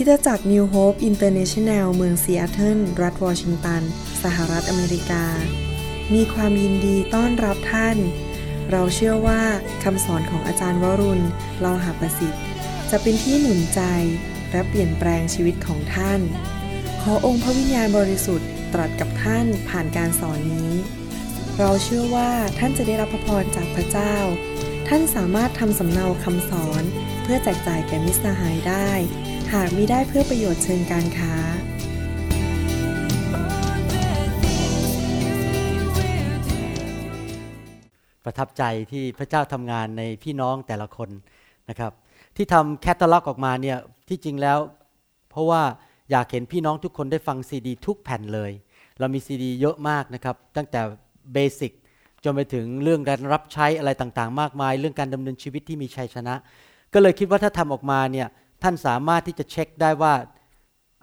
[0.00, 3.82] คริสตจักร New Hope International เมืองซีแอตเทิลรัฐวอชิงตัน
[4.22, 5.24] สหรัฐอเมริกา
[6.14, 7.96] มีความยินดีต้อนรับท่าน
[8.70, 9.42] เราเชื่อว่า
[9.84, 11.24] คำสอนของอาจารย์วรุณ
[11.60, 12.42] เลาหาประสิทธิ์
[12.90, 13.82] จะเป็นที่หนุนใจ
[14.50, 16.20] และเปลี่ยนแปลงชีวิตของท่าน
[17.02, 20.72] ขอองค์พระวิญญาณบริสุทธิ์ตรัสกับท่านผ่านการสอนนี้
[21.58, 24.14] เราเชื่อว่าท่านจะได้รับพระพรจากพระเจ้า
[24.88, 26.82] ท่านสามารถทำสำเนาคำสอน
[27.22, 28.90] เพื่อแจกจ่ายแก่มิสหายได้
[29.54, 31.32] หากมิได้เพื่อประโยชน์เชิงการค้า
[38.24, 38.62] ประทับใจ
[38.92, 41.10] ที่พระเจ้าทำงานในพี่น้องแต่ละคน
[41.70, 41.92] นะครับ
[42.36, 44.58] ที่ทำแคตตาล็อกออกมาเนี่ยที่จริงแล้ว
[45.30, 45.62] เพราะว่า
[46.10, 48.50] อยากเห็นพี่น้องทุกคนได้ฟังซีดีทุกแผ่นเลย
[48.98, 50.80] เรามีซีดีเยอะมากนะครับ ตั้งแต่
[51.32, 51.72] เบสิก
[52.24, 56.34] จนไปถึงเรื่องการรับใช้อะไรต่างๆ มากมาย เรื่องการดำเนินชีวิตที่มีชัยชนะ
[56.92, 58.28] ก็เลยคิดว่าถ้าทำออกมาเนี่ย
[58.62, 60.14] ท่านสามารถที่จะเช็คได้ว่า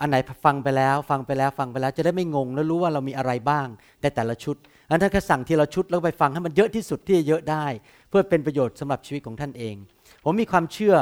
[0.01, 3.67] อันไหนฟังไปแล้ว ฟังไปแล้วฟังไปแล้ว จะได้ไม่งงแล้วรู้ว่าเรามีอะไรบ้าง
[4.01, 4.55] ในแต่ละชุด
[4.89, 7.65] อันท่านก็สั่งทีละชุดแล้วไปฟังให้มันเยอะที่สุดที่จะเยอะได้
[8.09, 9.75] เพื่อเป็นประโยชน์สำหรับชีวิตของท่านเอง
[10.23, 10.95] ผมมีความเชื่อ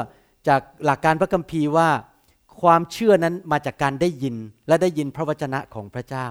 [0.48, 1.88] จากหลักการพระคัมภีร์ว่า
[2.62, 4.36] ความเชื่อนั้นมาจากการได้ยิน
[4.68, 6.26] และได้ยินพระวจนะของพระเจ้า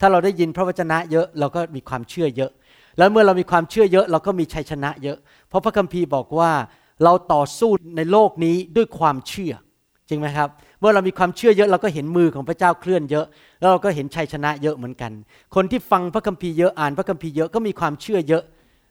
[0.00, 2.50] ถ้าเราได้ยินพระวจนะเยอะเราก็มีความเชื่อเยอะ
[2.98, 6.52] แล้วเมื่อเรามีความเชื่อเยอะ เราก็มีชัยชนะเยอะ เพราะพระคัมภีร์บอกว่า
[7.04, 9.52] เราต่อสู้ในโลกนี้ด้วยความเชื่อ
[10.08, 10.48] จริงไหมครับ
[10.80, 13.26] เมื่อเรามีความเชื่อเยอะเราก็เห็นมือของพระเจ้าเคลื่อนเยอะ
[13.60, 15.12] แล้วเราก็เห็นชัยชนะเยอะเหมือนกัน
[15.54, 18.42] คนที่ฟังพระคัมภีร์เยอะอ่านพระคัมภีร์เยอะก็มีความเชื่อเยอะ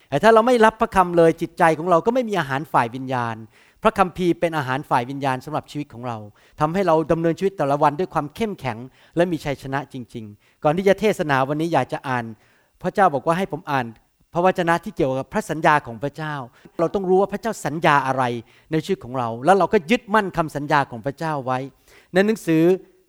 [0.09, 3.35] แต่ถ้าเราไม่รับพระคำเลยจิตใจของเราก็ไม่มีอาหารฝ่ายวิญญาณ
[3.83, 6.17] พระคัมภีร์เป็นอาหารฝ่ายวิญญาณสำหรับชีวิตของเรา
[6.59, 8.77] ทำให้เราดำเนินชีวิตแต่ละวันด้วยความเข้มแข็ง
[9.15, 12.25] และมีชัยชนะจริง ๆ ก่อนที่จะเทศนาวันนี้อยากจะอ่าน
[12.81, 13.85] พระเจ้าบอกว่าให้ผมอ่าน
[14.35, 16.35] พระวจนะที่เกี่ยวกับพระสัญญาของพระเจ้า
[16.79, 18.23] เราต้องรู้ว่าพระเจ้าสัญญาอะไร
[18.71, 21.59] ในชีวิตของเรา แล้วเราก็ยึดมั่นคำสัญญาของพระเจ้าไว้
[22.13, 22.63] ในหนังสือ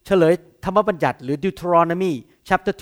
[0.07, 2.13] เฉลยธรรมบัญญัติหรือ Deuteronomy
[2.49, 2.75] chapter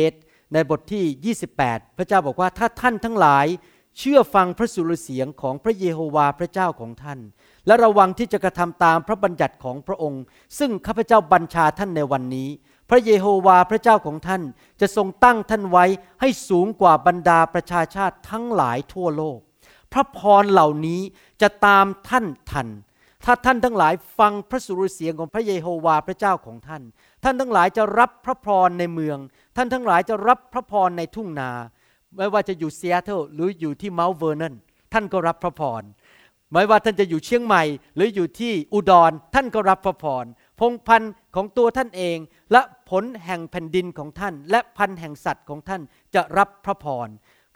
[0.00, 3.46] 28 ในบทที่ 28 พระเจ้าบอกว่าถ้าท่านทั้งหลาย
[3.98, 7.18] เชื่อฟังพระสุรเสียงของพระเยโฮวาห์พระเจ้าของท่าน
[7.66, 10.22] และระวังที่จะกระทำตามพระบัญญัติของพระองค์
[10.58, 12.48] ซึ่งข้าพเจ้าบัญชาท่านในวันนี้
[12.92, 14.42] พระเยโฮวาห์พระเจ้าของท่าน
[14.80, 15.84] จะทรงตั้งท่านไว้
[16.20, 19.38] ให้สูงกว่าบรรดาประชาชาติทั้งหลายทั่วโลก
[19.92, 21.00] พระพรเหล่านี้
[21.42, 22.68] จะตามท่านทัน
[23.24, 26.82] ถ้าท่านทั้งหลายฟังพระสุรเสียงของพระเยโฮวาห์พระเจ้าของท่าน
[27.24, 29.18] ท่านทั้งหลายจะรับพระพรในเมือง
[29.56, 31.50] ท่านทั้งหลายจะรับพระพรในทุ่งนา
[32.16, 34.54] ไม่ว่าจะอยู่เซีแอตเทิลหรืออยู่ที่ Mount Vernon
[34.92, 35.82] ท่านก็รับพระพร
[36.52, 37.62] ไม่ว่าท่านจะอยู่เชียงใหม่
[37.94, 40.24] หรืออยู่ที่อุดร ท่านก็รับพระพร
[40.62, 42.18] พงพันธุ์ของตัวท่านเอง
[42.52, 45.80] และผลแห่งแผ่นดินของท่าน และพันธุ์แห่งสัตว์ของท่าน
[46.14, 47.08] จะรับพระพร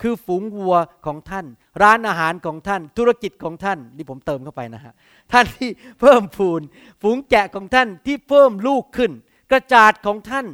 [0.03, 0.75] คือฝูงวัว
[1.07, 1.47] ของท่าน
[1.83, 4.95] ร้านอาหารของท่าน ธุรกิจของท่านนี่ผมเติมเข้าไปนะฮะ
[5.33, 6.61] ท่านที่เพิ่มพูน
[7.03, 9.13] ฝูงแกะของท่านที่เพิ่มลูกขึ้น
[9.51, 10.47] กระจาดของท่าน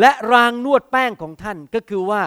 [0.00, 2.22] และรางนวดแป้งของท่านก็คือว่า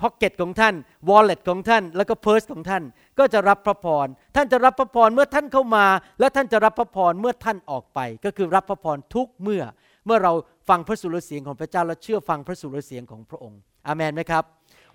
[0.00, 0.74] pocket ของท่าน
[1.08, 2.82] wallet ของท่าน แล้วก็ purse ของท่าน
[3.18, 5.86] ก็จะรับพระพร ท่านจะรับพระพรเมื่อท่านเข้ามา
[6.20, 9.62] และท่านจะรับพระพรเมื่อท่านออกไป ก็คือรับพระพรทุกเมื่อ
[10.06, 10.32] เมื่อเรา
[10.68, 14.44] ฟังพระสุรเสียงของพระเจ้าและเชื่อฟังพระสุรเสียงของพระองค์ อาเมนไหมครับ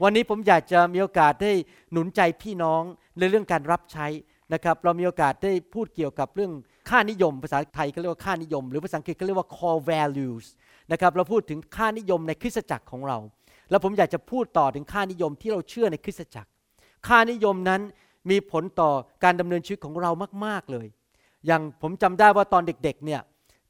[0.03, 1.51] วันนี้ผมอยากจะมีโอกาสได้
[1.91, 2.81] หนุนใจพี่น้อง
[3.19, 4.07] ในเรื่องการรับใช้
[4.53, 6.51] นะครับ เรามีโอกาสได้พูดเกี่ยวกับเรื่อง
[6.89, 10.45] ค่านิยม ภาษาไทยเขาเรียกว่าค่านิยม หรือภาษาอังกฤษเขาเรียกว่า core values
[10.91, 13.17] นะครับ เราพูดถึงค่านิยมในคริสตจักรของเรา
[13.71, 16.49] แล้วผมอยากจะพูดต่อถึงค่านิยมที่เราเชื่อในคริสตจักร
[17.07, 17.81] ค่านิยมนั้น
[18.29, 18.91] มีผลต่อ
[19.23, 20.11] การดำเนินชีวิตของเรา
[20.45, 20.87] มาก ๆเลย
[21.45, 23.21] อย่างผมจำได้ว่าตอนเด็กๆเนี่ย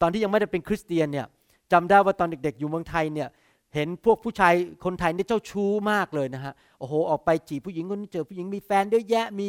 [0.02, 1.26] ตอนที่ยังไม่ได้เป็นคริสเตียนเนี่ย
[1.72, 3.30] จำได้ว่าตอนเด็กๆ อยู่เมืองไทยเนี่ย
[3.76, 4.54] เห็นพวกผู้ชาย
[4.86, 9.48] คนไทยนี่เจ้าชู้มากเลยนะฮะโอ้โหออกไปจีบผู้หญิงคนนี้เจอผู้หญิงมีแฟนเยอะแยะมี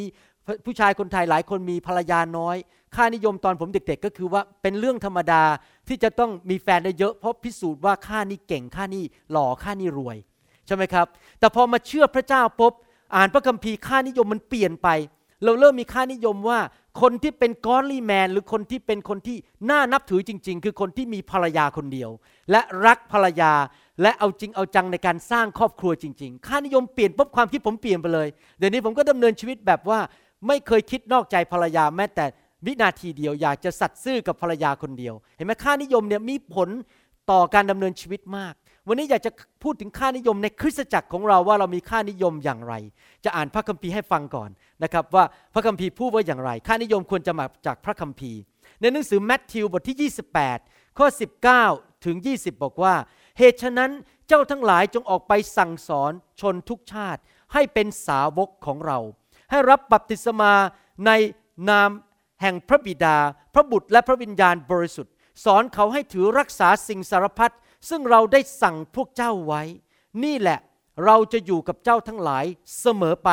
[0.64, 2.56] ผู้ชายคนไทยหลายคนมีภรรยาน้อย
[2.96, 5.42] ค่านิยมตอนผมเด็ก ๆ ก็คือว่าเป็นเรื่องธรรมดา
[5.88, 10.16] ที่จะต้องมีแฟนได้เยอะเพราะพิสูจน์ว่าค่านี้เก่งค่านี้หล่อค่านี้รวย
[10.66, 11.06] ใช่ไหมครับ
[11.40, 12.72] แต่พอมาเชื่อพระเจ้าปุ๊บ
[13.16, 14.88] อ่านพระคัมภีร์ค่านิยมมันเปลี่ยนไป
[15.44, 16.60] เราเริ่มมีค่านิยมว่า
[17.00, 19.36] คนที่เป็นกอลลี่แมนหรือคนที่เป็นคนที่
[19.70, 22.10] น่านับถือจริง ๆ คือคนที่มีภรรยาคนเดียว
[22.50, 23.52] และรักภรรยา
[24.02, 28.28] และเอาจริงเอาจังในการสร้างครอบครัวจริง ๆ ค่านิยมเปลี่ยนปุ๊บความคิดผมเปลี่ยนไปเลย
[28.58, 29.98] เดี๋ยวนี้ผมก็ดำเนินชีวิตแบบว่า
[30.46, 32.24] ไม่เคยคิดนอกใจภรรยาแม้แต่
[32.66, 36.68] วินาทีเดียวอยากจะสัตย์ซื่อกับภรรยาคนเดียว เห็นไหมค่านิยมเนี่ยมีผล
[37.30, 38.54] ต่อการดำเนินชีวิตมาก
[38.88, 39.30] วันนี้อยากจะ
[39.62, 42.74] พูดถึงค่านิยมในคริสตจักรของเราว่าเรามีค่านิยมอย่างไร
[43.24, 44.50] จะอ่านพระคัมภีร์ให้ฟังก่อน
[44.82, 45.24] นะครับว่า
[45.54, 48.38] พระคัมภีร์พูดว่าอย่างไร ค่านิยมควรจะมาจากพระคัมภีร์
[48.80, 50.10] ในหนังสือแมทธิวบทที่
[50.48, 51.06] 28 ข้อ
[51.56, 52.94] 19 ถึง 20 บอกว่า
[53.38, 53.90] เหตุฉะนั้น
[54.28, 57.20] เจ้าทั้งหลายจงออกไปสั่งสอนชนทุกชาติ
[57.52, 58.98] ให้เป็นสาวกของเรา
[59.50, 60.52] ให้รับบัพติศมา
[61.06, 61.10] ใน
[61.70, 61.90] นาม
[62.42, 63.16] แห่งพระบิดา
[63.54, 65.12] พระบุตรและพระวิญญาณบริสุทธิ์
[65.44, 67.52] สอนเขาให้ถือรักษาสิ่งสารพัด
[67.88, 69.62] ซึ่งเราได้สั่งพวกเจ้าไว้
[70.24, 70.58] นี่แหละ
[71.04, 72.44] เราจะอยู่กับเจ้าทั้งหลาย
[72.80, 73.30] เสมอไป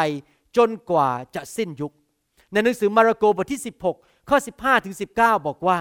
[0.58, 1.94] จนกว่าจะสิ้นยุค
[2.52, 3.62] ในหนังสือมาระโกบทที่
[3.94, 5.80] 16 ข้อ 15ถึง19 บอกว่า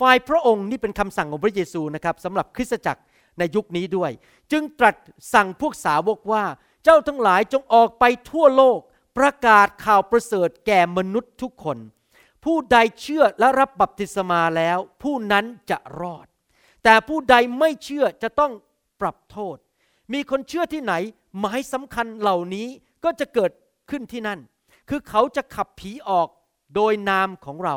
[0.00, 3.02] ฝ่ายพระองค์นี่เป็นคำสั่งของพระเยซูนะครับสำหรับคริสตจักร
[3.38, 4.10] ในยุคนี้ด้วย
[4.52, 4.96] จึงตรัส
[5.34, 6.44] สั่งพวกสาวกว่า
[6.84, 8.78] เจ้าทั้งหลายจงออกไปทั่วโลก
[9.18, 11.78] ประกาศข่าวประเสริฐแก่มนุษย์ทุกคน
[12.44, 16.26] ผู้ใดเชื่อและรับบัพติศมาแล้ว ผู้นั้นจะรอด
[16.88, 18.52] แต่ผู้ใดไม่เชื่อจะต้อง
[19.00, 19.56] ปรับโทษ
[20.12, 20.94] มีคนเชื่อที่ไหน
[21.40, 22.68] หมายสำคัญเหล่านี้
[23.04, 23.50] ก็จะเกิด
[23.90, 24.40] ขึ้นที่นั่น
[24.88, 26.28] คือเขาจะขับผีออก
[26.74, 27.76] โดยนามของเรา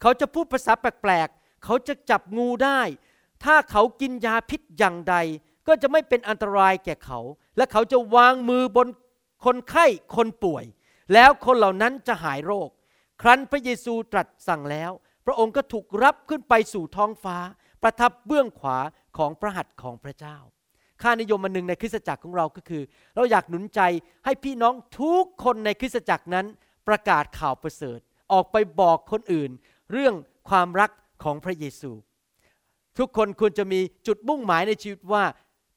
[0.00, 2.80] เขาจะพูดภาษาแปลกๆ เขาจะจับงูได้
[3.44, 5.16] ถ้าเขากินยาพิษอย่างใด
[5.66, 7.20] ก็จะไม่เป็นอันตรายแก่เขา
[7.56, 8.88] และเขาจะวางมือบน
[9.44, 9.86] คนไข้
[10.16, 10.64] คนป่วย
[11.12, 12.68] แล้วคนเหล่านั้นจะหายโรค
[13.20, 14.90] ครั้นพระเยซูตรัสสั่งแล้ว
[15.26, 17.38] พระองค์ก็ถูกรับขึ้นไปสู่ท้องฟ้า
[17.82, 18.78] ประทับเบื้องขวา
[19.18, 20.36] ของพระหัตถ์ของพระเจ้า
[21.02, 22.82] ค่านิยมอันหนึ่งในคริสตจักรของเราก็คือ
[23.14, 23.80] เราอยากหนุนใจ
[24.24, 26.46] ให้พี่น้องทุกคนในคริสตจักรนั้น
[26.88, 27.98] ประกาศข่าวประเสริฐ
[28.32, 29.50] ออกไปบอกคนอื่น
[29.92, 30.14] เรื่อง
[30.48, 30.90] ความรัก
[31.24, 31.90] ของพระเยซู
[32.98, 35.24] ทุกคนควรจะมีจุดมุ่งหมายในชีวิตว่า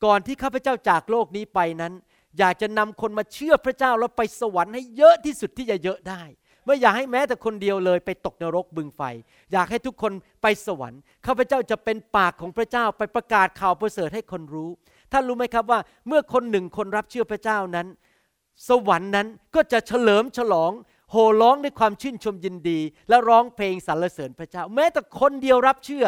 [0.05, 1.93] ก่อนที่ข้าพเจ้าจากโลกนี้ไปนั้น
[2.39, 6.23] อยากจะนำคนมาเชื่อพระเจ้าแล้วไปสวรรค์ให้เยอะที่สุดที่จะเยอะได้
[6.65, 9.01] ไม่อยากให้แม้แต่คนเดียวเลยไปตกนรกบึงไฟ
[9.53, 10.11] อยากให้ทุกคน
[10.41, 14.69] ไปสวรรค์ข้าพเจ้าจะเป็นปากของพระเจ้าไปประกาศข่าวประเสริฐให้คนรู้
[15.11, 17.87] ท่านรู้ไหมครับว่าเมื่อคนหนึ่งคนรับเชื่อพระเจ้านั้น
[18.69, 20.71] สวรรค์นั้นก็จะเฉลิมฉลอง
[21.11, 22.79] โห่ร้องด้วยความชื่นชมยินดี
[23.09, 26.05] และร้องเพลงสรรเสริญพระเจ้า แม้แต่คนเดียวรับเชื่อ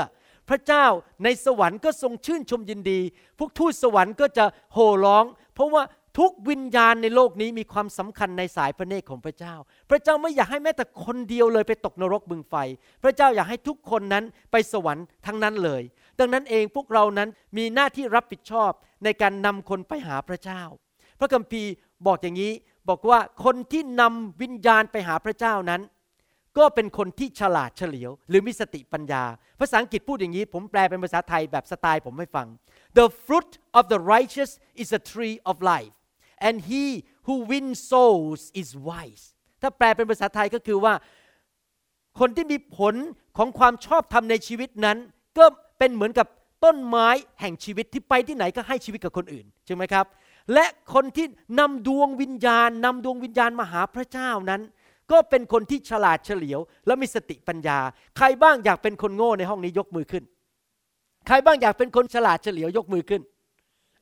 [0.50, 0.86] พระเจ้า
[1.24, 3.00] ในสวรรค์ก็ทรงชื่นชมยินดี
[3.38, 5.25] พวกทูตสวรรค์ก็จะโห่ร้อง
[5.56, 5.84] เพราะว่า
[6.19, 9.56] ทุกวิญญาณในโลกนี้มีความสำคัญในสายพระเนตรของพระเจ้า
[9.89, 12.56] พระเจ้าไม่อยากให้แม้แต่คนเดียวเลยไปตกนรกบึงไฟ
[13.03, 15.81] พระเจ้าอยากให้ทุกคนนั้นไปสวรรค์ทั้งนั้นเลย
[16.19, 18.71] ดังนั้นเองพวกเรานั้นมีหน้าที่รับผิดชอบ
[19.03, 20.62] ในการนำคนไปหาพระเจ้า
[21.19, 21.71] พระคัมภีร์
[22.07, 22.53] บอกอย่างนี้
[22.89, 25.81] บอกว่าคนที่นำวิญญาณไปหาพระเจ้านั้น
[26.57, 29.23] ก็เป็นคนที่ฉลาดเฉลียว หรือมีสติปัญญา
[29.59, 32.47] ภาษาอังกฤษพูดอย่างนี้ ผมแปลเป็นภาษาไทยแบบสไตล์ผมให้ฟัง
[32.97, 34.51] The fruit of the righteous
[34.81, 35.94] is a tree of life
[36.47, 36.85] and he
[37.27, 39.25] who wins souls is wise
[39.61, 40.93] ถ้าแปลเป็นภาษาไทยก็คือว่า
[42.19, 42.95] คนที่มีผล
[43.37, 44.97] ของความชอบธรรมในชีวิตนั้น
[45.37, 45.45] ก็
[45.79, 46.27] เป็นเหมือนกับ
[46.65, 47.07] ต้นไม้
[47.41, 50.05] แห่งชีวิตที่ไปที่ไหนก็ให้ชีวิตกับคนอื่นใช่ไหมครับ
[50.53, 51.25] และคนที่
[51.59, 54.61] นำดวงวิญญาณนำดวงวิญญาณมาหาพระเจ้านั้น
[55.11, 57.79] ก็เป็นคนที่ฉลาดเฉลียว และมีสติปัญญา
[58.17, 60.23] ใครบ้างอยากเป็นคนโง่ในห้องนี้ยกมือขึ้น
[61.27, 63.21] ใครบ้างอยากเป็นคนฉลาดเฉลียวยกมือขึ้น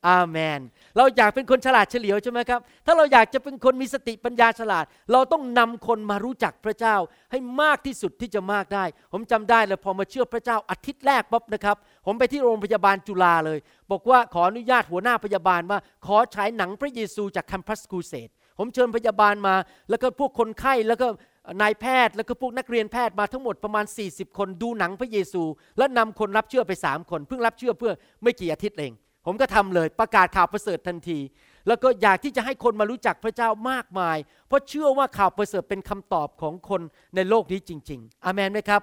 [0.08, 0.60] อาเมน
[0.96, 6.96] เราอยากเป็นคนฉลาดเฉลียวใช่ไหมครับ ถ้าเราอยากจะเป็นคนมีสติปัญญาฉลาด เราต้องนำคนมารู้จักพระเจ้า
[7.30, 13.58] ให้มากที่สุดที่จะมากได้ ผมจำได้เลยพอมาเชื่อพระเจ้าอาทิตย์แรกปั๊บนะครับ ผมไปที่โรงพยาบาลจุฬาเลย
[13.90, 18.28] บอกว่าขออนุญาตหัวหน้าพยาบาลว่า ขอฉายหนังพระเยซูจากคัมพัสคูเซต
[18.58, 19.54] ผมเชิญพยาบาลมา
[19.90, 21.06] แล้วก็พวกคนไข้แล้วก็
[21.62, 25.42] นายแพทย์แล้วก็พวกนักเรียนแพทย์มาทั้งหมดประมาณ 40 คนดูหนังพระเยซู
[25.78, 27.92] แล้วนำคนรับเชื่อไป3คน เพิ่งรับเชื่อเพื่อ
[28.22, 28.92] ไม่กี่อาทิตย์เอง
[29.26, 31.18] ผมก็ทำเลยประกาศข่าวประเสริฐทันที
[31.66, 34.16] แล้วก็อยากที่จะให้คนมารู้จักพระเจ้ามากมาย
[34.48, 36.82] เพราะเชื่อว่าข่าวประเสริฐเป็นคำตอบของคน
[37.16, 38.82] ในโลกนี้จริง ๆอามนไหมครับ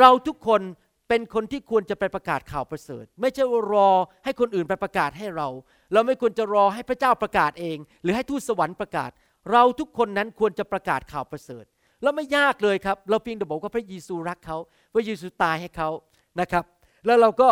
[0.00, 0.60] เราทุกคน
[1.08, 3.90] เป็นคนที่ควรจะไปประกาศข่าวประเสริฐ ไม่ใช่รอ
[4.24, 5.48] ให้คนอื่นไปประกาศให้เรา
[5.92, 9.10] เราไม่ควรจะรอให้พระเจ้าประกาศเอง หรือให้ทูตสวรรค์ประกาศ
[9.52, 11.64] เราทุกคนนั้นควรจะประกาศข่าวประเสริฐ
[12.02, 14.58] แล้วไม่ยากเลยครับ เราเพียงแต่บอกว่าพระเยซูรักเขา
[14.94, 15.88] พระเยซูตายให้เขา
[16.40, 16.64] นะครับ
[17.06, 17.48] แล้วเราก็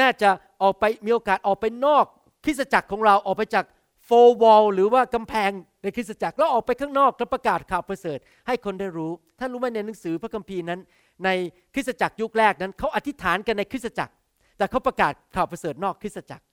[0.00, 0.30] น่าจะ
[0.62, 2.04] ออกไปมีโอกาสออกไปนอก
[2.44, 3.64] คริสตจักรของเราออกไปจาก
[4.04, 4.10] โฟ
[4.42, 5.50] วอลหรือว่ากำแพง
[5.82, 10.80] ในคริสตจักรแล้วออกไปข้างนอกแล้วประกาศข่าวประเสริฐ ให้คนได้รู้ท่านรู้ไหมในหนังสือพระคัมภีร์นั้น
[11.24, 11.28] ใน
[11.74, 14.12] คริสตจักรยุคแรกนั้นเขาอธิษฐานกันในคริสตจักร
[14.58, 16.44] แต่เขาประกาศข่าวประเสริฐนอกคริสตจักร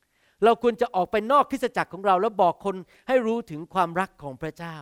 [0.44, 2.76] เราควรจะออกไปนอกคริสตจักรของเรา แล้วบอกคน
[3.08, 4.76] ให้รู้ถึงความรักของพระเจ้า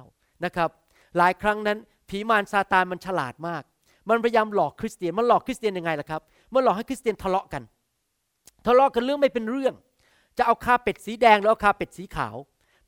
[0.46, 0.70] นะครับ
[1.18, 1.78] หลายครั้งนั้น
[2.10, 3.64] ผีมารซาตานมันฉลาดมาก
[4.10, 6.22] มันพยายามหลอกคริสเตียนมันหลอกคริสเตียนยังไงล่ะครับ
[6.54, 7.64] มันหลอกให้คริสเตียนทะเลาะกัน
[8.68, 9.74] ทะเลาะกันเรื่องไม่เป็นเรื่อง
[10.38, 12.36] จะเอาคาเป็ดสีแดงแล้วเอาคาเป็ดสีขาว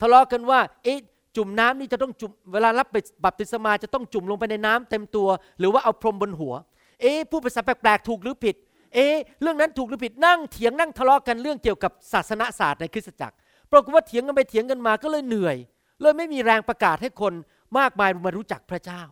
[0.01, 0.97] ทะเลาะกันว่า เอ๊ะ
[1.35, 2.87] จุ่มน้ำนี่จะต้องจุ่มเวลารับ
[3.25, 5.27] บัพติศมาจะต้องจุ่มลงไปในน้ำเต็มตัว
[5.59, 6.53] หรือว่าเอาพรมบนหัว
[7.01, 8.55] เอ๊ะผู้ภาษาแปลกๆถูกหรือผิด
[8.93, 13.35] เอ๊ะเรื่องนั้นถูกหรือผิดนั่งเถียงนั่งทะเลาะกันเรื่องเกี่ยวกับศาสนาศาสตร์ในคริสตจักร
[13.71, 15.57] ปรากฏว่าเถียงกันไปเถียงกันมาก็เลยเหนื่อย
[16.01, 17.33] เลยไม่มีแรงประกาศให้คน
[17.77, 19.03] มากมายมารู้จักพระเจ้า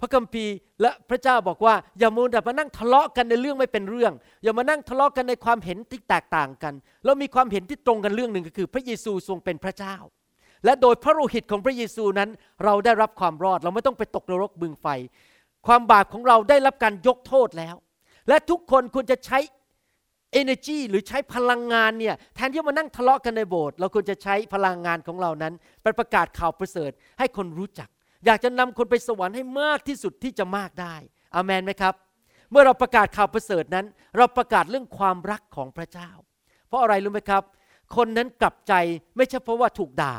[0.00, 6.74] พระคัมภีร์และพระเจ้าบอกว่า อย่ามัวแต่มานั่งทะเลาะกันในเรื่องไม่เป็นเรื่อง อย่ามานั่งทะเลาะกันในความเห็นที่แตกต่างกัน
[7.04, 9.96] แล้วมีความเห็นที่ตรงกันเรื่องหนึ่งก็คือ พระเยซูทรงเป็นพระเจ้า
[10.64, 12.30] และโดยพระโลหิตของพระเยซูนั้น
[12.64, 14.86] เราได้รับความรอด เราไม่ต้องไปตกนรกบึงไฟ
[15.66, 17.76] ความบาปของเราได้รับการยกโทษแล้ว
[18.28, 19.38] และทุกคนควรจะใช้
[20.40, 27.88] energy หรือใช้พลังงานเนี่ยแทนที่มานั่งทะเลาะกันในโบสถ์เราควรจะใช้พลังงานของเรานั้นไปประกาศข่าวประเสริฐให้คนรู้จัก
[28.26, 30.94] อยากจะนำคนไปสวรรค์ให้มากที่สุดที่จะมากได้
[31.34, 31.94] อามนไหมครับ
[32.50, 36.10] เมื่อเราประกาศข่าวประเสริฐนั้น เราประกาศเรื่องความรักของพระเจ้า
[36.68, 37.42] เพราะอะไรรู้ไหมครับ
[37.96, 38.72] คนนั้นกลับใจ
[39.16, 40.16] ไม่ใช่เพราะว่าถูกด่า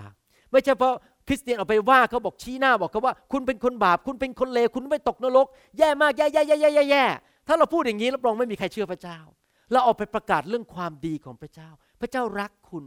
[0.52, 0.94] ไม่ใช่เพราะ
[1.28, 5.48] คริสเตียนเอาไปว่าเขาบอกชี้หน้าบอกเขาว่า คุณเป็นคนบาป คุณเป็นคนเลวคุณไม่ตกนรก
[5.78, 7.06] แย่มากแย่แย่แย่แย่แย่
[7.48, 9.20] ถ้าเราพูดอย่างนี้รับรองไม่มีใครเชื่อพระเจ้า
[9.72, 11.70] เราออกไปประกาศเรื่องความดีของพระเจ้า
[12.02, 12.84] พระเจ้ารักคุณ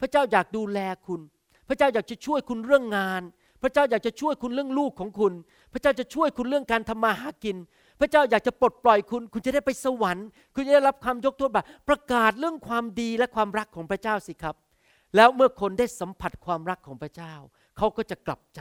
[0.00, 1.20] พระเจ้าอยากดูแลคุณ
[1.68, 3.22] พระเจ้าอยากจะช่วยคุณเรื่องงาน
[3.62, 5.32] พระเจ้าอยากจะช่วยคุณเรื่องลูกของคุณ
[5.72, 7.56] พระเจ้าจะช่วยคุณเรื่องการทำมาหากิน
[8.00, 14.54] พระเจ้าอยากจะปลดปล่อยคุณ คุณจะได้ไปสวรรค์ คุณจะได้รับคำยกโทษบาปประกาศเรื่องความดีและความรักของพระเจ้าสิครับ
[15.16, 17.34] แล้วเมื่อคนได้สัมผัสความรักของพระเจ้า
[17.76, 18.60] เขาก็จะกลับใจ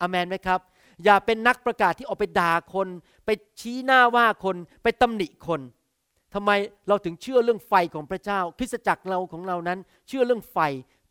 [0.00, 0.60] อเมนไหมครับ
[1.04, 2.88] อย่าเป็นนักประกาศที่ออกไปด่าคน
[3.24, 5.60] ไปชี้หน้าว่าคนไปตำหนิคน
[6.34, 6.50] ทำไม
[6.88, 10.58] เราถึงเชื่อเรื่องไฟของพระเจ้าคริสตจักรเราของเรานั้น เชื่อเรื่องไฟ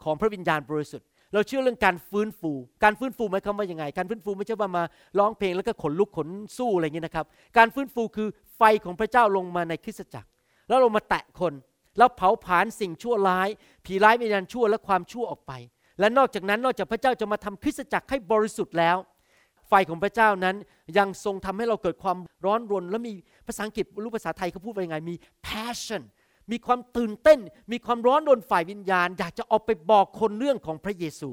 [0.03, 2.51] ของพระวิญญาณบริสุทธิ์ เราเชื่อเรื่องการฟื้นฟู
[2.83, 4.83] การฟื้นฟูหมายความว่ายังไง การฟื้นฟูไม่ใช่ว่ามา
[5.19, 6.27] ร้องเพลงแล้วก็ขนลุกขน
[6.57, 7.25] สู้อะไรอย่างนี้นะครับ
[7.57, 8.27] การฟื้นฟูคือ
[8.57, 10.29] ไฟของพระเจ้าลงมาในคริสตจักร
[10.67, 11.53] แล้วลงมาแตะคน
[11.97, 13.49] แล้วเผาผลาญสิ่งชั่วร้าย
[13.85, 15.51] ผีร้ายวิญญาณชั่วและความชั่วออกไป
[15.99, 18.97] และนอกจากนั้นนอกจากพระเจ้าจะมาทำคริสตจักรให้บริสุทธิ์แล้ว
[19.69, 20.55] ไฟของพระเจ้านั้น
[20.97, 23.13] ยังทรงทำให้เราเกิดความร้อนรน และมี
[23.47, 25.15] ภาษาอังกฤษรู้ภาษาไทยเขาพูดว่ายังไงมี
[25.47, 26.01] passion
[26.51, 27.39] มีความตื่นเต้น
[27.71, 31.29] มีความร้อนรนฝ่ายวิญญาณ อยากจะออกไปบอกคนเรื่องของพระเยซู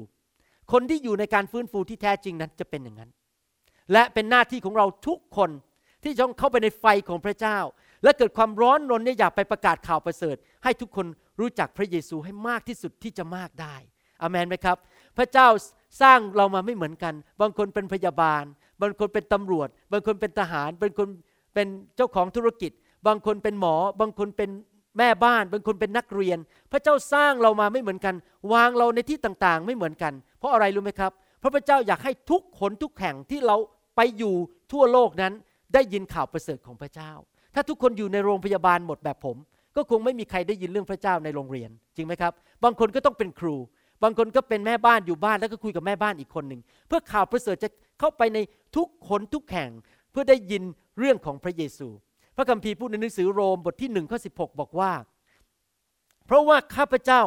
[0.71, 3.11] คนที่อยู่ในการฟื้นฟูที่แท้จริงนั้นจะเป็นอย่างนั้น
[3.91, 5.49] และเป็นหน้าที่ของเราทุกคน
[6.03, 7.57] ที่ต้องเข้าไปในไฟของพระเจ้า
[8.03, 11.05] และเกิดความร้อนรนเนี่ยอยากไปประกาศข่าวประเสริฐ ให้ทุกคน
[11.39, 13.75] รู้จักพระเยซูให้มากที่สุดที่จะมากได้
[14.21, 14.77] อเมนไหมครับ
[15.17, 15.47] พระเจ้า
[16.01, 18.43] สร้างเรามาไม่เหมือนกัน บางคนเป็นพยาบาล
[18.81, 21.07] บางคนเป็นตำรวจ บางคนเป็นทหาร บางคน
[21.53, 22.71] เป็นเจ้าของธุรกิจ
[23.07, 24.49] บางคนเป็นหมอ บางคนเป็น
[24.97, 26.37] แม่บ้านบางคนเป็นนักเรียน
[26.71, 28.15] พระเจ้าสร้างเรามาไม่เหมือนกัน
[28.53, 33.57] วางเราในที่ต่างๆ ไม่เหมือนกัน เพราะอะไรรู้ไหมครับเพราะพระเจ้าอยากให้ทุกคนทุกแห่งที่เรา
[33.95, 34.35] ไปอยู่
[34.71, 35.33] ทั่วโลกนั้น
[35.73, 37.11] ได้ยินข่าวประเสริฐของพระเจ้า
[37.55, 39.37] ถ้าทุกคนอยู่ในโรงพยาบาลหมดแบบผม
[39.75, 42.33] ก็คงไม่มีใครได้ยินเรื่องพระเจ้าในโรงเรียน จริงไหมครับ
[42.63, 43.55] บางคนก็ต้องเป็นครู
[44.03, 47.69] บางคนก็เป็นแม่บ้านอยู่บ้านแล้วก็คุยกับแม่บ้านอีกคนหนึ่งเพื่อข่าวประเสริฐจะ
[47.99, 48.39] เข้าไปใน
[48.75, 49.69] ทุกคนทุกแห่ง
[50.11, 50.63] เพื่อได้ยิน
[50.99, 51.87] เรื่องของพระเยซู
[52.35, 54.93] พระคัมภีร์พูดในหนังสือโรมบทที่หนึ่งข้อสิบอกว่า
[56.25, 57.23] เพราะว่าข้าพเจ้า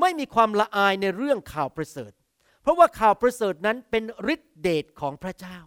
[0.00, 2.12] ไม่มีความละอายในเรื่องข่าวประเสริฐ
[2.62, 5.58] เพราะว่าข่าวประเสริฐนั้นเป็นฤทธิเดชของพระเจ้า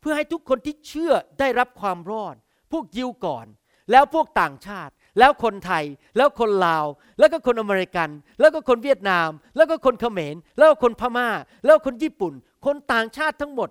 [0.00, 2.36] เพื่อให้ทุกคนที่เชื่อได้รับความรอด
[2.72, 3.46] พวกยิวก่อน
[3.90, 5.84] แล้วพวกต่างชาติ แล้วคนไทย
[6.16, 6.86] แล้วคนลาว
[7.18, 8.08] แล้วก็คนอเมริกัน
[8.40, 11.28] แล้วก็คนเวียดนาม แล้วก็คนเขมร แล้วก็คนพมา่า
[11.64, 12.32] แล้วคนญี่ปุ่น
[12.66, 13.68] คนต่างชาติทั้งหมด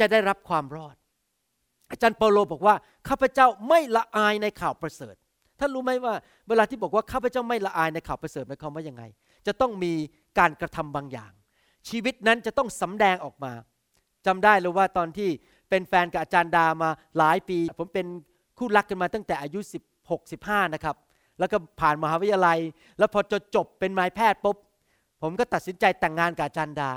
[0.00, 0.94] จะได้รับความรอด
[1.90, 2.74] อาจารย์เปาโลบอกว่า
[3.08, 5.14] ข้าพเจ้าไม่ละอายในข่าวประเสริฐ
[5.58, 6.14] ท่านรู้ไหมว่า
[6.48, 9.02] เวลาที่บอกว่าข้าพเจ้าไม่ละอายในข่าวประเสริฐหมายความว่ายังไง
[9.46, 9.92] จะต้องมี
[10.38, 11.32] การกระทำบางอย่าง
[11.88, 13.52] ชีวิตนั้นจะต้องสำแดงออกมา
[14.26, 15.30] จำได้เลยว่าตอนที่
[15.68, 18.06] เป็นแฟนกับอาจารย์ดามาหลายปี ผมเป็น
[18.58, 19.60] คู่รักกันมาตั้งแต่อายุ
[19.98, 20.96] 16 15 นะครับ
[21.38, 22.58] แล้วก็ผ่านมหาวิทยาลัย
[22.98, 24.56] แล้วพอจบจบเป็นนายแพทย์ปุ๊บ
[25.22, 26.90] ผมก็ตัดสินใจแต่งงานกับอาจารย์ดา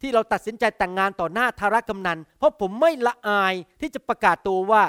[0.00, 4.82] ที่เราตัดสินใจแต่งงานต่อหน้าธารกำนัน เพราะผมไม่ละอายที่จะประกาศตัวว่า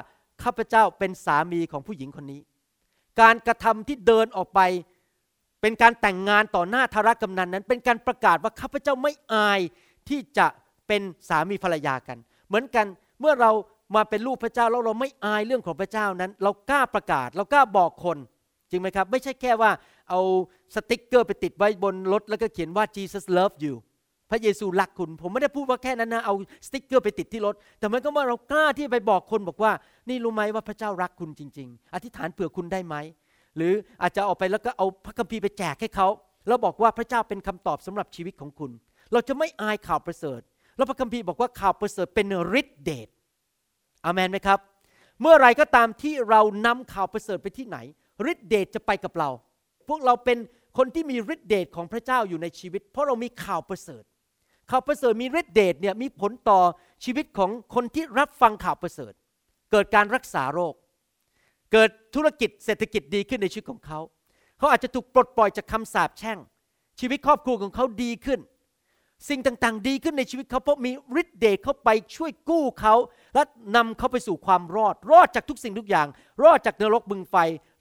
[0.44, 2.41] ข้าพเจ้าเป็นสามีของผู้หญิงคนนี้
[3.22, 4.60] การกระทำที่เดินออกไป
[5.62, 9.60] เป็นการแต่งงานต่อหน้าธารกำนันนั้น เป็นการประกาศว่าข้าพเจ้าไม่อาย
[10.10, 10.48] ที่จะ
[10.88, 12.86] เป็นสามีภรรยากัน เหมือนกัน
[13.20, 13.51] เมื่อเรา
[13.96, 18.18] มาเป็นลูกพระเจ้าแล้วเราไม่อายเรื่องของพระเจ้านั้น เรากล้าประกาศ เรากล้าบอกคน
[18.70, 19.72] จริงไหมครับ ไม่ใช่แค่ว่า
[20.10, 20.20] เอา
[20.75, 23.74] สติกเกอร์ไปติดไว้บนรถแล้วก็เขียนว่า Jesus love you
[24.32, 26.34] พระเยซูรักคุณ ผมไม่ได้พูดว่าแค่นั้นนะเอา
[26.68, 29.72] สติกเกอร์ไปติดที่รถ แต่มันก็ว่าเรากล้าที่ไปบอกคนบอกว่า
[30.10, 32.96] นี่รู้ไหมว่าพระเจ้ารักคุณจริง ๆ อธิษฐานเผื่อคุณได้ไหม
[33.58, 36.08] หรืออาจจะออกไปแล้วก็เอาพระคัมภีร์ไปแจกให้เขา
[36.48, 38.72] แล้วบอกว่าพระเจ้าเป็นคำตอบสำหรับชีวิตของคุณ
[39.12, 40.42] เราจะไม่อายข่าวประเสริฐ
[40.78, 42.28] แล้วพระคัมภีร์บอกว่าข่าวประเสริฐเป็น
[42.60, 43.08] ฤทธิเดช
[44.06, 44.60] อามนไหมครับ
[45.22, 47.78] เมื่อไรก็ตามที่เรานำข่าวประเสริฐไปที่ไหน
[48.32, 49.30] ฤทธิเดชจะไปกับเรา
[49.88, 50.38] พวกเราเป็น
[50.78, 54.04] คนที่มีฤทธิเดชของพระเจ้าอยู่ในชีวิต เพราะเรามีข่าวประเสริฐ
[54.72, 56.60] ข่าวประเสริฐมีฤทธิเดชเนี่ยมีผลต่อ
[57.06, 59.13] ชีวิตของคนที่รับฟังข่าวประเสริฐ
[59.72, 60.74] เกิดการรักษาโรค
[61.72, 64.00] เกิดธุรกิจเศรษฐกิจดีขึ้นในชีวิตของเขา
[64.58, 66.38] เขาอาจจะถูกปลดปล่อยจากคำสาปแช่ง
[67.00, 68.40] ชีวิตครอบครัวของเขาดีขึ้น
[69.30, 72.96] สิ่งต่างๆ ดีขึ้นในชีวิตเขาเพราะมีฤทธิ์เดชเข้าไปช่วยกู้เขา
[73.36, 73.44] และ
[73.75, 76.08] นำเขาไปสู่ความรอด รอดจากทุกสิ่งทุกอย่าง
[76.44, 77.36] รอดจากนรกบึงไฟ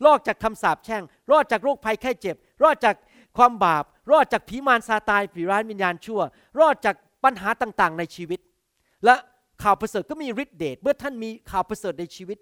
[0.05, 2.95] รอดจากคำสาปแช่ง รอดจากโรคภัยแค่เจ็บ รอดจาก
[3.37, 6.21] ความบาป รอดจากผีมารซาตานผีร้ายวิญญาณชั่ว
[6.61, 8.41] รอดจากปัญหาต่างๆ ในชีวิต
[9.05, 9.15] และ
[9.63, 12.39] ข่าวประเสริฐก็มีฤทธิ์เดชเมื่อท่านมีข่าวประเสริฐในชีวิต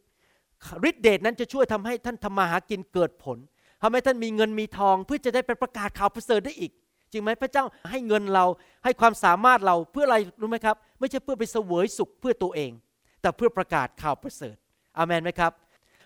[0.89, 3.39] ฤทธิ์เดชนั้นจะช่วยทำให้ท่านทำมาหากินเกิดผล
[3.83, 6.73] ทำให้ท่านมีเงินมีทอง เพื่อจะได้ไปประกาศข่าวประเสริฐได้อีก
[7.13, 8.45] จริงไหมพระเจ้าให้เงินเรา
[8.85, 12.71] ให้ความสามารถเราเพื่ออะไรรู้ไหมครับ ไม่ใช่เพื่อไปเสวยสุขเพื่อตัวเอง
[13.21, 14.57] แต่เพื่อประกาศข่าวประเสริฐ
[14.99, 15.53] อามนไหมครับ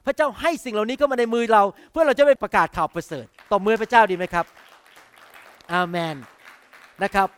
[0.07, 1.63] พระเจ้าให้สิ่งเหล่านี้เข้ามาในมือเรา
[1.93, 4.45] เพื่อเราจะไปประกาศข่าวประเสริฐต่อมือพระเจ้าดีไหมครับ
[5.75, 6.17] อาเมน
[7.03, 7.29] นะครับ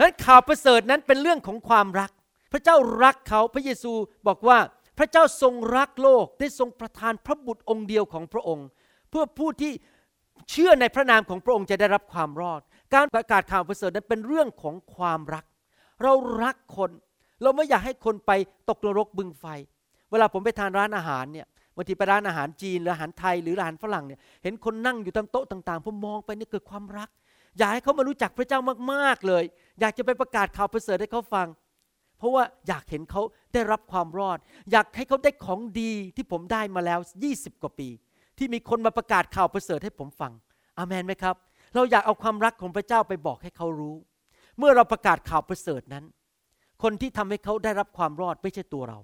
[0.00, 2.10] นั้นข่าวประเสริฐนั้นเป็นเรื่องของความรัก
[2.52, 3.92] พระเจ้ารักเขาพระเยซู
[4.28, 4.58] บอกว่า
[4.98, 8.66] พระเจ้าทรงรักโลกได้ทรงประทานพระบุตรองค์เดียวของพระองค์
[9.10, 9.72] เพื่อผู้ที่
[10.50, 12.60] เชื่อในพระนามของพระองค์จะได้รับความรอด
[12.94, 15.44] การประกาศข่าวประเสริฐนั้นเป็นเรื่องของความรัก
[16.02, 16.90] เรารักคน
[17.42, 18.32] เราไม่อยากให้คนไป
[18.68, 19.44] ตกนรกบึงไฟ
[20.10, 27.08] เวลาผมไปทานร้านอาหารเนี่ยบางทีไปร้านอาหารจีนหรืออาหารไทยหรืออาหารฝรั่งเนี่ยเห็นคนนั่งอยู่ตามโต๊ะต่างๆผมมองไปนี่เกิดความรัก
[27.58, 28.58] อยากให้เขามารู้จักพระเจ้า
[28.92, 29.44] มากๆเลย
[29.80, 31.46] อยากจะไปประกาศข่าวประเสริฐให้เขาฟัง
[32.18, 33.22] เพราะว่าอยากเห็นเขา
[33.54, 34.38] ได้รับความรอด
[34.70, 37.88] อยากให้เขาได้ของดีที่ผมได้มาแล้ว 20 กว่าปี
[38.38, 40.32] ที่มีคนมาประกาศข่าวประเสริฐให้ผมฟัง
[40.78, 41.34] อามนไหมครับ
[41.74, 43.96] เราอยากเอาความรักของพระเจ้าไปบอกให้เขารู้
[44.58, 46.04] เมื่อเราประกาศข่าวประเสริฐนั้น
[46.82, 48.98] คนที่ทำให้เขาได้รับความรอดไม่ใช่ตัวเรา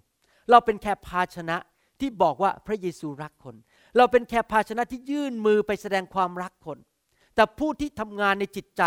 [0.50, 1.56] เราเป็นแค่ภาชนะ
[2.00, 3.54] ที่บอกว่าพระเยซูรักคน
[3.97, 6.78] เราเป็นแค่ภาชนะที่ยื่นมือไปแสดงความรักคน
[7.34, 8.82] แต่ผู้ที่ทำงานในจิตใจ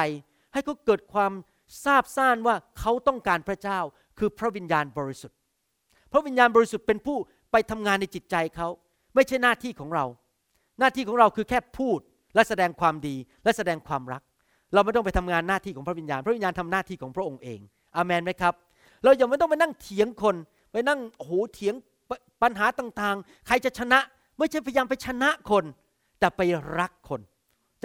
[0.54, 1.32] ให้เขาเกิดความ
[1.86, 3.80] ทราบซ่านว่าเขาต้องการพระเจ้า
[4.20, 5.38] คือพระวิญญาณบริสุทธิ์
[6.12, 7.18] พระวิญญาณบริสุทธิ์เป็นผู้
[7.52, 8.68] ไปทำงานในจิตใจเขา
[9.16, 10.06] ไม่ใช่หน้าที่ของเรา
[10.80, 12.00] หน้าที่ของเราคือแค่พูด
[12.36, 14.22] และแสดงความดีและแสดงความรัก
[14.74, 17.60] เราไม่ต้องไปทำงานหน้าที่ของพระวิญญาณ พระวิญญาณทำหน้าที่ของพระองค์เอง
[17.96, 18.54] อามนไหมครับ
[19.04, 20.36] เราอย่าไม่ต้องไปนั่งเถียงคน
[20.72, 21.74] ไปนั่งโอ้โหเถียง
[22.44, 24.00] ปัญหาต่างๆ ใครจะชนะ
[24.38, 25.64] ไม่ใช่พยายามไปชนะคน
[26.20, 26.42] แต่ไป
[26.80, 27.22] รักคน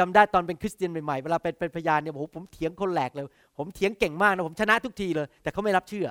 [0.01, 3.27] จำได้ตอนเป็นคริสเตียนใหม่ๆเวลาเป็นเป็นพยานเนี่ยโอ้โหผมเถียงคนแหลกเลย
[3.59, 6.07] ผมเถียงเก่งมากนะผมชนะทุกทีเลย แต่เขาไม่รับเชื่อ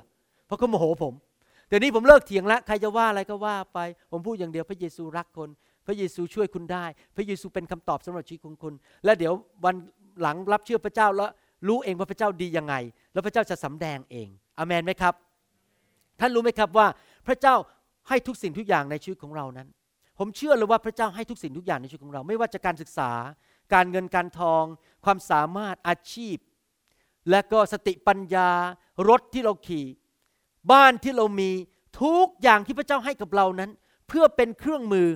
[0.45, 1.13] เพราะเขาโมโหผม
[1.67, 3.79] เดี๋ยวนี้ผมเลิกเถียงแล้วใครจะว่าอะไรก็ว่าไป
[4.11, 5.49] ผมพูดอย่างเดียวพระเยซูรักคน
[5.87, 8.73] พระเยซูช่วยคุณได้ พระเยซูเป็นคำตอบสำหรับชีวิตของคุณ
[9.05, 9.33] และเดี๋ยว
[9.65, 9.75] วัน
[10.21, 11.29] หลังรับเชื่อพระเจ้าแล้ว
[11.67, 12.75] รู้เองว่าพระเจ้าดียังไง
[13.13, 15.13] แล้วพระเจ้าจะสำแดงเองอเมนไหมครับ
[16.19, 16.87] ท่านรู้ไหมครับว่า
[17.27, 17.55] พระเจ้า
[18.07, 19.67] ให้ทุกสิ่งทุกอย่างในชีวิตของเรานั้น
[20.17, 23.09] ผมเชื่อเลยว่าพระเจ้าให้ทุกสิ่งทุกอย่างในชีวิตของเรา ไม่ว่าจะการศึกษา
[23.73, 24.63] การเงินการทอง
[25.05, 26.37] ความสามารถอาชีพ
[27.29, 28.49] และก็สติปัญญา
[29.09, 29.85] รถที่เราขี่
[30.71, 31.49] บ้านที่เรามี
[32.01, 33.71] ทุกอย่างที่พระเจ้าให้กับเรานั้น
[34.07, 35.07] เพื่อเป็นเครื่องมือ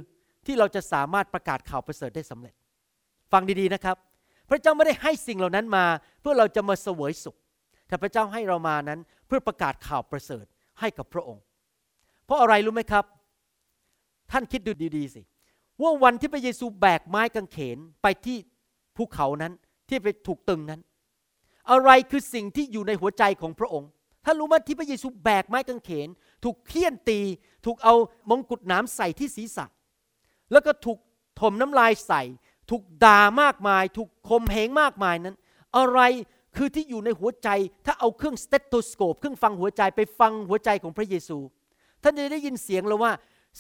[0.46, 2.56] ที่เราจะสามารถประกาศข่าวประเสริฐได้สำเร็จ
[3.32, 3.98] ฟังดีๆนะครับ
[4.50, 5.86] พระเจ้าไม่ได้ให้สิ่งเหล่านั้นมา
[6.22, 7.36] เพื่อเราจะมาเสวยสุข
[7.88, 10.46] แต่พระเจ้าให้เรามานั้นเพื่อประกาศข่าวประเสริฐ
[10.80, 11.44] ให้กับพระองค์
[12.26, 13.06] เพราะอะไรรู้ไหมครับ
[14.32, 15.22] ท่านคิดดูดีๆสิ
[15.82, 18.38] ว่าวันที่พระเยซูแบกไม้กางเขนไปที่
[18.98, 19.54] ภูเขานั้น
[19.88, 20.82] ที่ไปถูกตึงนั้น
[21.72, 23.90] อะไรคือสิ่งที่อยู่ในหัวใจของพระองค์
[24.26, 26.08] ท่านรู้ไหมที่พระเยซูแบกไม้กางเขน
[26.44, 27.20] ถูกเคี่ยนตี
[27.66, 27.94] ถูกเอา
[28.30, 29.66] มงกุฎน้ำใส่ที่ศีรษะ
[30.52, 30.98] แล้วก็ถูก
[31.40, 32.22] ถ่มน้ำลายใส่
[32.70, 35.36] ถูกด่ามากมาย ถูกข่มเหงมากมายนั้น
[35.78, 36.00] อะไร
[36.56, 37.50] คือที่อยู่ในหัวใจ
[37.86, 41.38] ถ้าเอาเครื่อง stethoscope เครื่องฟังหัวใจไปฟังหัวใจของพระเยซู
[42.04, 43.12] ท่านจะได้ยินเสียงแล้วว่า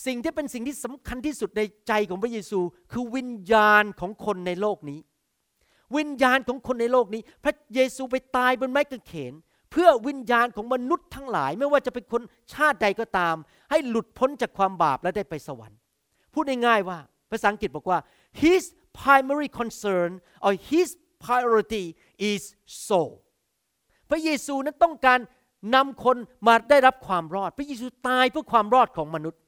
[0.05, 2.59] สิ่งที่เป็นสิ่งที่สำคัญที่สุดในใจของพระเยซู
[2.91, 4.99] คือวิญญาณของคนในโลกนี้
[5.97, 9.33] วิญญาณของคนในโลกนี้ พระเยซูไปตายบนไม้กางเขน
[9.71, 12.21] เพื่อวิญญาณของมนุษย์ทั้งหลาย ไม่ว่าจะเป็นคน
[12.53, 13.35] ชาติใดก็ตาม
[13.69, 15.79] ให้หลุดพ้นจากความบาปและได้ไปสวรรค์
[16.33, 16.97] พูดง่ายๆว่า
[17.31, 17.99] ภาษาอังกฤษบอกว่า
[18.43, 18.63] his
[19.01, 20.09] primary concern
[20.45, 20.87] or his
[21.25, 21.85] priority
[22.31, 22.41] is
[22.87, 23.11] soul
[24.09, 25.19] พระเยซูนั้นต้องการ
[25.75, 29.39] นำคนมาได้รับความรอด พระเยซูตายเพื่อความรอดของมนุษย์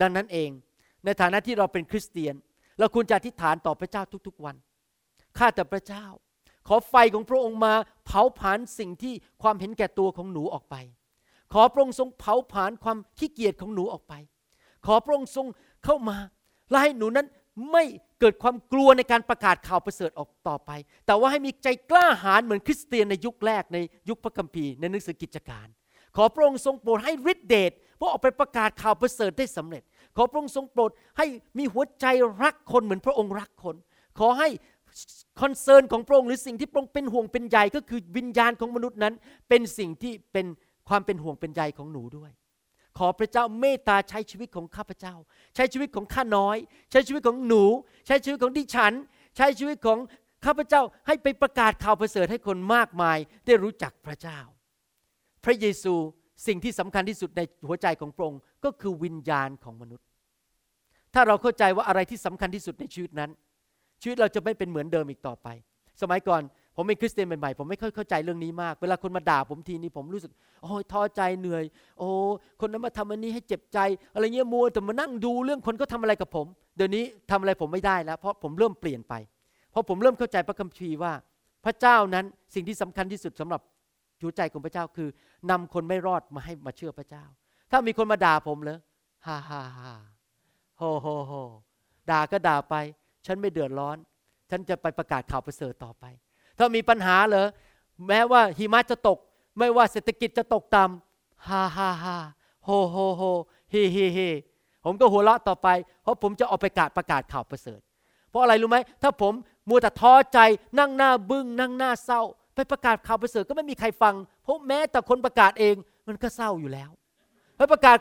[0.00, 0.50] ดังนั้นเอง
[1.04, 2.34] ในฐานะที่เราเป็นคริสเตียน
[2.78, 4.56] เราควรจะอธิษฐานต่อพระเจ้าทุกๆวัน
[5.38, 6.04] ข้าแต่พระเจ้า
[6.68, 7.74] ขอไฟของพระองค์มา
[8.06, 10.76] เผาผลาญสิ่งที่ความเห็นแก่ตัวของหนูออกไป
[11.52, 14.14] ขอพระองค์ทรงเผาผลาญความขี้เกียจของหนูออกไป
[14.86, 15.46] ขอพระองค์ทรง
[15.84, 16.16] เข้ามา
[16.70, 17.26] และให้หนูนั้น
[17.72, 17.84] ไม่
[18.20, 20.70] เกิดความกลัวในการประกาศข่าวประเสริฐออกต่อไป
[21.06, 25.66] แต่ว่าให้มีใจกล้าหาญเหมือนคริสเตียนในยุคแรกในยุคพระคัมภีร์ในหนังสือกิจการ
[26.16, 29.82] ขอพระองค์ทรงโปรดให้ฤทธิเดช เพื่อออกไปประกาศข่าวประเสริฐได้สำเร็จ
[30.16, 31.26] ขอพระองค์ทรงโปรดให้
[31.58, 32.06] มีหัวใจ
[32.42, 33.76] รักคนเหมือนพระองค์รักคน
[34.18, 34.48] ขอให้
[35.40, 39.14] concern ของพระองค์หรือสิ่งที่พระองค์เป็นห่วงเป็นใยก็คือวิญญาณของมนุษย์นั้น
[39.48, 40.46] เป็นสิ่งที่เป็น
[40.88, 42.30] ความเป็นห่วงเป็นใยของหนูด้วย
[42.98, 45.14] ขอพระเจ้าเมตตาใช้ชีวิตของข้าพเจ้า
[45.54, 46.56] ใช้ชีวิตของข้าน้อย
[46.90, 47.64] ใช้ชีวิตของหนู
[48.06, 48.92] ใช้ชีวิตของดิฉัน
[49.36, 49.98] ใช้ชีวิตของ
[50.44, 54.38] ข้าพเจ้าให้ไปประกาศข่าวประเสริฐให้คนมากมายได้รู้จักพระเจ้า
[55.44, 55.94] พระเยซู
[56.46, 60.06] สิ่งที่สำคัญที่สุดในหัวใจของพระองค์ก็คือวิญญาณของมนุษย์
[61.14, 63.30] ถ้าเราเข้าใจว่าอะไรที่สำคัญที่สุดในชีวิตนั้น
[64.02, 65.48] ชีวิตเราจะไม่เป็นเหมือนเดิมอีกต่อไป
[66.02, 66.42] สมัยก่อน
[66.76, 71.64] ผมเป็นคริสเตียนใหม่ๆผมไม่ค่อยเข้าใจเรื่องนี้มาก เวลาคนมาด่าผมทีนี้ผมรู้สึกโอ้ยท้อใจเหนื่อย
[71.98, 72.08] โอ้
[72.60, 73.78] คนนั้นมาทำอันนี้ให้เจ็บใจ
[74.14, 79.14] อะไรเงี้ยมัวแต่มานั่งดูเรื่องคนก็ทำอะไรกับผม เดี๋ยวนี้ทำอะไรผมไม่ได้แล้ว เพราะผมเริ่มเปลี่ยนไป
[79.70, 81.12] เพราะผมเริ่มเข้าใจพระคัมภีร์ว่า
[81.64, 82.24] พระเจ้านั้น
[82.54, 83.60] สิ่งที่สำคัญที่สุดสำหรับ
[84.22, 85.08] หัวใจของพระเจ้าคือ
[85.50, 87.24] นำคนไม่รอดมาให้มาเชื่อพระเจ้า
[87.70, 88.78] ถ้ามีคนมาด่าผมเลย
[89.26, 89.92] ฮ่าฮ่าฮ่า
[90.78, 91.32] โฮโฮโฮ
[92.10, 92.74] ด่าก็ด่าไป
[93.26, 93.96] ฉันไม่เดือดร้อน
[94.50, 96.04] ฉันจะไปประกาศข่าวประเสริฐต่อไป
[96.58, 97.48] ถ้ามีปัญหาเหรอ
[98.08, 99.18] แม้ว่าหิมะจะตก
[99.58, 102.16] ไม่ว่าเศรษฐกิจจะตกต่ำฮ่าฮ่าฮ่า
[102.64, 103.22] โฮโฮโฮ
[103.72, 104.28] ฮีฮีฮี
[104.84, 105.68] ผมก็หัวเราะต่อไป
[106.02, 107.80] เพราะผมจะออกไปประกาศประกาศข่าวประเสริฐ
[108.30, 109.32] เพราะอะไรรู้ไหม ถ้าผม
[109.68, 110.38] มัวแต่ท้อใจ
[110.78, 112.22] นั่งหน้าบึ้งนั่งหน้าเศร้า
[112.54, 115.74] ไปประกาศข่าวประเสริฐก็ไม่มีใครฟัง เพราะแม้แต่คนประกาศเอง
[116.08, 116.90] มันก็เศร้าอยู่แล้ว
[117.56, 117.98] ไปประกาศ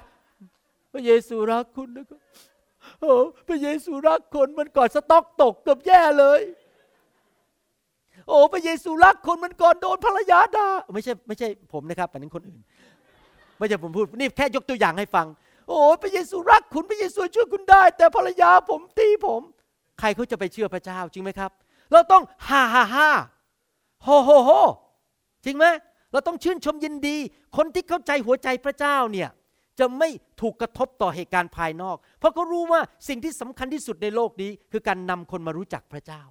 [0.93, 2.19] พระเยซูรักคุณนะครับ
[2.99, 3.13] โอ้
[3.47, 6.41] พระเยซูรักคนมันก่อนสต็อกตกเกือบแย่เลย
[8.27, 12.59] โอ้พระเยซูรักคนมันก่อนโดนภรรยาด่าไม่ใช่ไม่ใช่ผมนะครับแต่นั้นคนอื่น
[13.57, 15.27] ไม่ใช่ผมพูดนี่แค่ยกตัวอย่างให้ฟัง
[15.67, 19.41] โอ้พระเยซูรักคุณพระเยซูช่วยคุณได้ แต่ภรรยาผมตีผม
[19.99, 21.51] ใครเขาจะไปเชื่อพระเจ้าจริงไหมครับ
[21.91, 23.09] เราต้องฮ่าฮ่าฮ่า
[24.03, 24.51] โฮโฮโฮ
[25.45, 25.65] จริงไหม
[26.11, 27.17] เราต้องชื่นชมยินดี
[27.57, 29.29] คนที่เข้าใจหัวใจพระเจ้าเนี่ย
[29.79, 30.09] จะไม่
[30.41, 36.21] ถูกกระทบต่อเหตุการณ์ภายนอก เพราะเขารู้ว่าสิ่งที่สำคัญที่สุดในโลกนี้ คือการนำคนมารู้จักพระเจ้า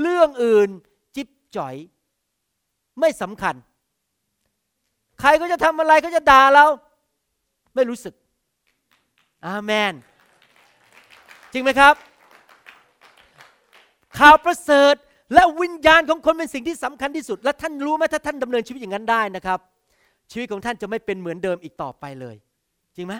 [0.00, 0.68] เรื่องอื่น
[1.16, 1.74] จิ๊บจ่อย
[3.00, 3.54] ไม่สำคัญ
[5.20, 6.66] ใครก็จะทำอะไรก็จะด่าเรา
[7.74, 8.14] ไม่รู้สึก
[9.46, 9.92] อาเมน
[11.52, 11.94] จริงไหมครับ
[14.18, 14.94] ข่าวประเสริฐ
[15.34, 19.58] และวิญญาณของคนเป็นสิ่งที่สำคัญที่สุด และท่านรู้ไหมถ้าท่านดำเนินชีวิตอย่างนั้นได้นะครับ
[20.30, 22.36] ชีวิตของท่านจะไม่เป็นเหมือนเดิมอีกต่อไปเลย
[22.96, 23.14] จริงไหม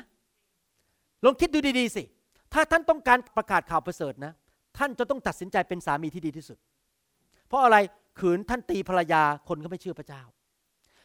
[1.24, 2.02] ลองคิดดูดีๆสิ
[2.52, 4.32] ถ้าท่านต้องการประกาศข่าวประเสริฐนะ
[4.78, 6.58] ท่านจะต้องตัดสินใจเป็นสามีที่ดีที่สุด
[7.48, 7.76] เพราะอะไร
[8.18, 10.22] ขืนท่านตีภรรยาคนก็ไม่เชื่อพระเจ้า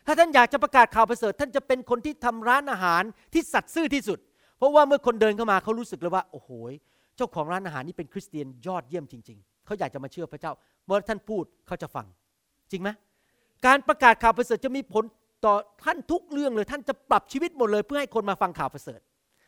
[0.07, 4.19] ถ้าท่านอยากจะประกาศข่าวประเสริฐ ท่านจะเป็นคนที่ทำร้านอาหารที่สัตย์ซื่อที่สุด
[4.57, 6.49] เพราะว่าเมื่อคนเดินเข้ามาเขารู้สึกเลยว่า โอ้โห
[7.17, 10.53] เจ้าของร้านอาหารนี่เป็นคริสเตียนยอดเยี่ยมจริง ๆ เขาอยากจะมาเชื่อพระเจ้า
[10.85, 12.05] เมื่อท่านพูดเขาจะฟัง
[12.71, 12.89] จริงไหม
[13.65, 15.03] การประกาศข่าวประเสริฐจะมีผล
[15.45, 18.99] ต่อท่านทุกเรื่องเลย ท่านจะปรับชีวิตหมดเลย เพื่อให้คนมาฟังข่าวประเสริฐ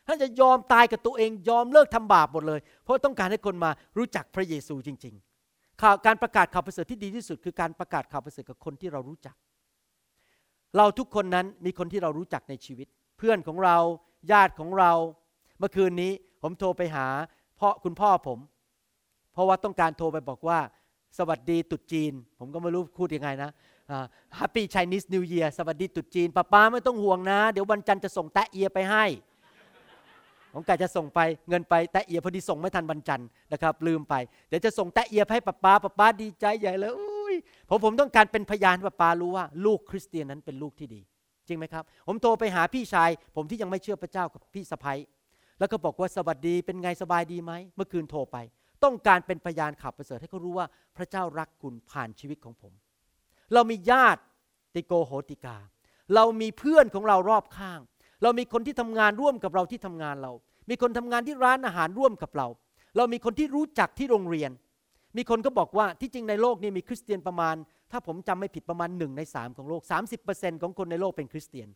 [0.08, 5.16] ท่านจะยอมตายกับตัวเองยอมเลิกทำบาปหมดเลย เพราะต้องการให้คนมารู้จักพระเยซูจริง
[5.48, 9.36] ๆ ข่าวการประกาศข่าวประเสริฐที่ดีที่สุด คือการประกาศข่าวประเสริฐกับคนที่เรารู้จัก
[10.78, 13.78] เราทุกคนนั้นมีคนที่เรารู้จักในชีวิต เพื่อนของเรา
[14.32, 14.92] ญาติของเรา
[15.60, 17.08] เมื่อคืนนี้ผมโทรไปหา
[17.60, 18.40] พ่อคุณพ่อผม
[19.36, 20.60] เพราะว่าต้องการโทรไปบอกว่า
[21.18, 23.52] สวัสดีตุดจีน ผมก็ไม่รู้พูดยังไงนะ
[24.40, 29.06] Happy Chinese New Year สวัสดีตุดจีนป้าป้าไม่ต้องห่วงนะ เดี๋ยววันจันทร์จะส่งแตะเอียไปให้
[30.54, 31.20] ผมกะจะส่งไป
[31.50, 34.16] เงินไปแตะเอียพอดีส่งไม่ทันวันจันทร์นะครับ ลืมไป
[34.50, 37.36] เดี๋ยวจะส่งแตะเอียให้ป้าป้าป้าป้าดีใจใหญ่เลยอุ้ย
[37.70, 41.02] ผมผมต้องการเป็นพยานป้าป้ารู้ว่า ลูกคริสเตียนนั้นเป็นลูกที่ดี
[41.48, 45.00] จริงไหมครับ ผมโทรไปหาพี่ชาย ผมที่ยังไม่เชื่อพระเจ้ากับพี่สะพ้ย
[45.60, 48.38] แล้วก็บอกว่าสวัสดีเป็นไงสบายดีไหมเมื่อคืนโทรไป
[48.84, 52.74] ต้องการเป็นพยานขับประเสริฐให้เขารู้ว่าพระเจ้ารักคุณผ่านชีวิตของผม
[53.54, 54.22] เรามีญาติ
[54.76, 55.58] ติโกโหติกา
[56.16, 57.80] เรามีเพื่อนของเรารอบข้าง
[58.24, 60.32] เรามีคนที่ทำงานร่วมกับเราที่ทำงานเรา
[60.70, 62.48] มีคนทำงานที่ร้านอาหารร่วมกับเรา
[62.98, 64.52] เรามีคนที่รู้จักที่โรงเรียน
[65.18, 67.56] มีคนก็บอกว่าที่จริงในโลกนี้มีคริสเตียนประมาณ
[67.92, 69.82] ถ้าผมจำไม่ผิดประมาณหนึ่งในสามของโลก
[70.22, 71.68] 30%ของคนในโลกเป็นคริสเตียน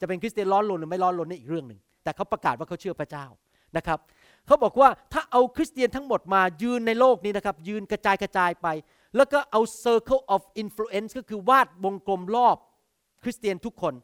[0.00, 3.26] จะเป็นคริสเตียนร้อนรนหรือไม่ร้อนรนนี่อีกเรื่องหนึ่งแต่เขาประกาศว่าเขาเชื่อพระเจ้า
[3.76, 3.98] นะครับ
[4.46, 8.66] เขาบอกว่าถ้าเอาคริสเตียนทั้งหมดมายืนในโลกนี้นะครับ ยืนกระจายกระจายไป
[9.16, 12.56] แล้วก็เอา circle of influence ก็คือวาดวงกลมรอบ
[13.22, 13.94] คริสเตียนทุกคน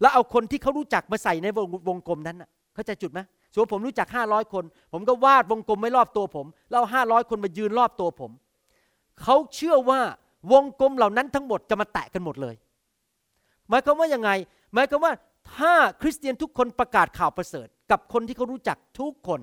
[0.00, 2.36] แล้วเอาคนที่เขารู้จักมาใส่ในวงวงกลมนั้น
[2.74, 3.20] เข้าใจจุดไหม
[3.52, 8.30] สมมติผมรู้จัก 500 คน ผมก็วาดวงกลมไว้รอบตัวผมแล้วห้าร้อยคนมายืนรอบตัวผม
[9.22, 10.00] เขาเชื่อว่า
[10.52, 12.54] วงกลมเหล่านั้นทั้งหมดจะมาแตะกันหมดเลย
[13.68, 14.30] หมายความว่ายังไง
[14.74, 15.12] หมายความว่า
[15.56, 19.40] ถ้าคริสเตียนทุกคนประกาศข่าวประเสริฐ กับคนที่เขารู้จักทุกคน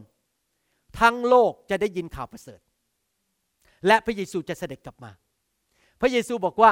[1.00, 2.60] ทั้งโลกจะได้ยินข่าวประเสริฐ
[3.88, 5.12] และพระเยซูจะเสด็จกลับมา
[6.02, 6.72] พระเยซูบอกว่า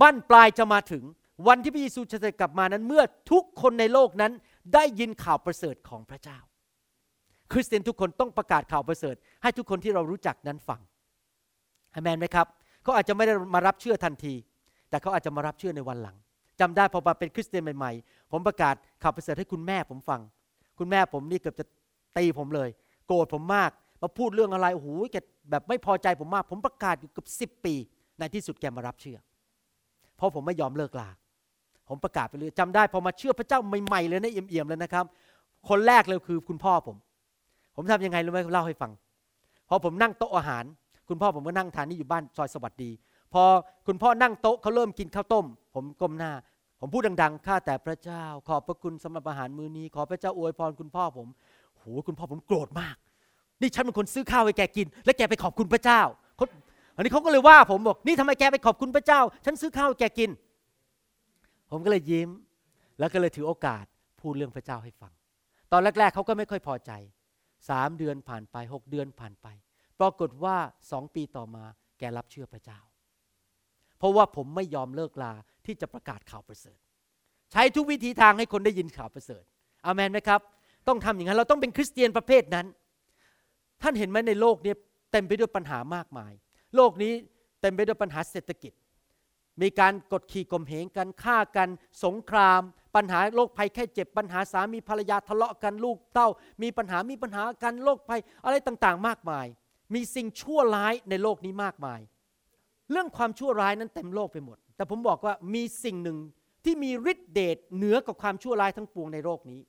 [0.00, 1.04] บั้นปลายจะมาถึง
[1.48, 4.32] วันที่พระเยซูจะเสด็จกลับมานั้น เมื่อทุกคนในโลกนั้น
[4.74, 6.38] ได้ยินข่าวประเสริฐของพระเจ้า
[7.52, 10.80] คริสเตียนทุกคนต้องประกาศข่าวประเสริฐ ให้ทุกคนที่เรารู้จักนั้นฟัง
[11.94, 12.46] อเมนไหมครับ
[12.82, 14.34] เขาอาจจะไม่ได้มารับเชื่อทันที
[14.90, 16.16] แต่เขาอาจจะมารับเชื่อในวันหลัง
[16.60, 20.20] จำได้พอมาเป็นคริสเตียนใหม่ๆ ผมประกาศข่าวประเสริฐให้คุณแม่ผมฟัง
[20.78, 21.64] คุณแม่ผมนี่เกือบจะ
[22.18, 22.68] ตีผมเลย
[23.06, 23.70] โกรธผมมาก
[24.02, 25.16] มาพูดเรื่องอะไรโอ้โหแก
[25.50, 27.74] แบบไม่พอใจผมมาก ผมประกาศอยู่เกือบสิบปี
[28.18, 29.18] ในที่สุดแกมารับเชื่อ
[30.16, 31.08] เพราะผมไม่ยอมเลิกลา
[31.88, 35.04] ผมประกาศไปเลยจำได้พอมาเชื่อพระเจ้าใหม่ๆเลยนะเอี่ยมๆเลยนะครับ
[35.68, 36.96] คนแรกเลยคือคุณพ่อผม
[37.76, 38.90] ผมทำยังไงรู้ไหมเล่าให้ฟัง
[39.68, 40.64] พอผมนั่งโต๊ะอาหาร
[41.08, 42.90] คุณพ่อผมก็นั่งทานนี่อยู่บ้านซอยสวัสดี
[43.32, 43.42] พอ
[43.86, 46.32] คุณพ่อนั่งโต๊ะเขาเริ่มกินข้าวต้ม ผมก้มหน้า
[46.80, 51.28] ผมพูดดังๆข้าแต่พระเจ้า ขอบพระคุณสำหรับอาหารมื้อนี้ ขอพระเจ้าอวยพรคุณพ่อผม
[51.80, 52.96] โหคุณพ่อผมโกรธมาก
[53.60, 56.02] นี่ฉันเป็นคนซื้อข้าวให้แกกิน และแกไปขอบคุณพระเจ้า
[56.96, 60.30] อันนี้เขาก็เลยว่าผมบอกนี่ทำไมแกไปขอบคุณพระเจ้า ฉันซื้อข้าวแกกิน
[61.70, 62.30] ผมก็เลยยิ้ม
[62.98, 63.84] แล้วก็เลยถือโอกาส
[64.20, 65.12] พูดเรื่องพระเจ้าให้ฟัง
[65.72, 66.92] ตอนแรก ๆเขาก็ไม่ค่อยพอใจ
[67.68, 69.46] สามเดือนผ่านไปหกเดือนผ่านไป
[70.00, 70.56] ปรากฏว่า
[70.90, 71.64] สองปีต่อมา
[71.98, 72.80] แกรับเชื่อพระเจ้า
[73.98, 75.32] เพราะว่าผมไม่ยอมเลิกลา
[75.66, 76.78] ที่จะประกาศข่าวประเสริฐ
[77.52, 79.44] ใช้ทุกวิธีทางให้คนได้ยินข่าวประเสริฐ
[79.86, 80.40] อามนไหมครับ
[80.88, 82.66] ต้องทำอย่างนั้น เราต้องเป็นคริสเตียนประเภทนั้น
[83.82, 84.72] ท่านเห็นไหมในโลกนี้
[85.12, 86.32] เต็มไปด้วยปัญหามากมาย
[86.76, 87.12] โลกนี้
[87.60, 88.72] เต็มไปด้วยปัญหาเศรษฐกิจ
[89.62, 91.68] มีการกดขี่ข่มเหงกันฆ่ากัน
[92.04, 92.60] สงคราม
[92.94, 96.28] ปัญหาโรคภัยแค่เจ็บปัญหาสามีภรรยาทะเลาะกันลูกเต้า
[96.62, 99.46] มีปัญหามีปัญหากันโรคภัยอะไรต่างๆ มากมาย
[99.94, 102.00] มีสิ่งชั่วร้ายในโลกนี้มากมาย
[102.90, 106.18] เรื่องความชั่วร้ายนั้นเต็มโลกไปหมด แต่ผมบอกว่ามีสิ่งหนึ่ง
[106.64, 109.60] ที่มีฤทธิเดชเหนือกว่าความชั่วร้ายทั้งปวงในโลกนี้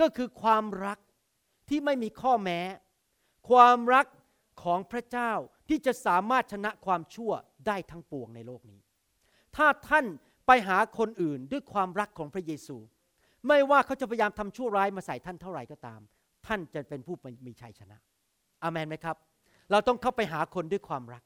[0.00, 0.98] ก็คือความรัก
[1.68, 2.60] ที่ไม่มีข้อแม้
[3.50, 4.06] ความรัก
[4.62, 5.32] ของพระเจ้า
[5.68, 7.32] ที่จะสามารถชนะความชั่ว
[7.66, 8.80] ได้ทั้งปวงในโลกนี้
[9.56, 10.06] ถ้าท่าน
[10.46, 12.76] ไปหาคนอื่นด้วยความรักของพระเยซู
[13.48, 16.00] ไม่ว่าเขาจะพยายามทำชั่วร้ายมาใส่ท่านเท่าไหร่ก็ตาม
[16.46, 17.98] ท่านจะเป็นผู้มีชัยชนะ
[18.62, 19.16] อาเมนไหมครับ
[19.70, 21.22] เราต้องเข้าไปหาคนด้วยความรัก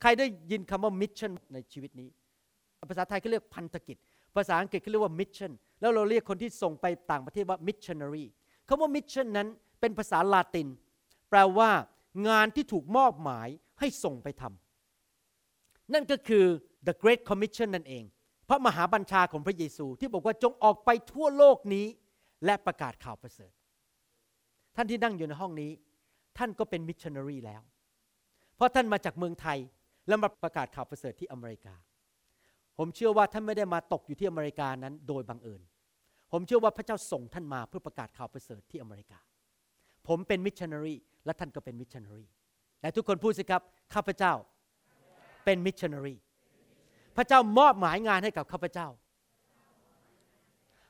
[0.00, 2.08] ใครได้ยินคำว่า mission ในชีวิตนี้
[2.90, 3.96] ภาษาไทยเขาเรียกพันธกิจ
[4.36, 8.24] ภาษาอังกฤษเขาเรียกว่า mission แล้วเราเรียกคนที่ส่งไปต่างประเทศว่ามิชชันนารี
[8.68, 9.48] คำว่า mission นั้น
[9.80, 10.68] เป็นภาษาลาติน
[11.30, 11.70] แปลว่า
[12.28, 13.48] งานที่ถูกมอบหมาย
[13.80, 16.44] ให้ส่งไปทำนั่นก็คือ
[16.86, 18.04] the great commission นั่นเอง
[18.48, 21.86] พระมหาบัญชาของพระเยซูที่บอกว่าจงออกไปทั่วโลกนี้
[22.44, 23.52] และประกาศข่าวประเสริฐ
[24.76, 25.70] ท่านที่นั่งอยู่ในห้องนี้
[26.38, 27.62] ท่านก็เป็นมิชชันนารีแล้ว
[28.56, 29.58] เพราะท่านมาจากเมืองไทย
[30.08, 31.74] แล้วมาประกาศข่าวประเสริฐที่อเมริกา
[32.82, 35.60] ผมเชื่อว่าท่านไม่ได้มาตกอยู่ที่อเมริกานั้นโดยบังเอิญ
[36.32, 39.18] ผมเชื่อว่าพระเจ้าส่งท่านมาเพื่อประกาศข่าวประเสริฐที่อเมริกา
[40.08, 42.26] ผมเป็นมิชชันนารีและท่านก็เป็นมิชชันนารี
[42.82, 43.62] และทุกคนพูดสิครับ
[43.94, 44.32] ข้าพเจ้า
[45.44, 46.16] เป็นมิชชันนารี
[47.16, 48.88] พระเจ้ามอบหมายงานให้กับข้าพเจ้า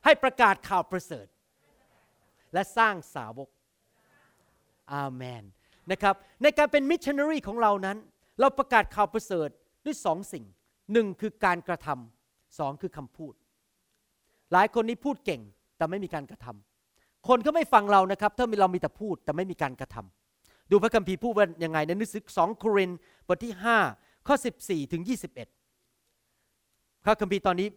[0.05, 1.27] ให้ประกาศข่าวประเสริฐ
[2.53, 3.49] และสร้างสาวก
[4.93, 5.43] อาเมน
[5.91, 7.97] นะครับในการเป็นมิชชันนารีของเรานั้น
[8.39, 9.49] เราประกาศข่าวประเสริฐ
[9.85, 10.45] ด้วยสองสิ่ง
[10.93, 13.33] หนึ่งคือการกระทำสองคือคำพูด
[14.53, 15.41] หลายคนนี้พูดเก่ง
[15.77, 22.91] แต่ไม่มีการกระทำคนก็ไม่ฟังเรานะครับถ้าเรามีแต่พูดแต่ไม่มีการกระทำดูพระคัมภีร์พูดว่ายังไงในหนังสือสองโคริน
[23.27, 23.53] บทที่
[23.91, 25.03] 5 ข้อ 14 ถึง
[25.87, 27.67] 21พระคัมภีร์ตอนนี้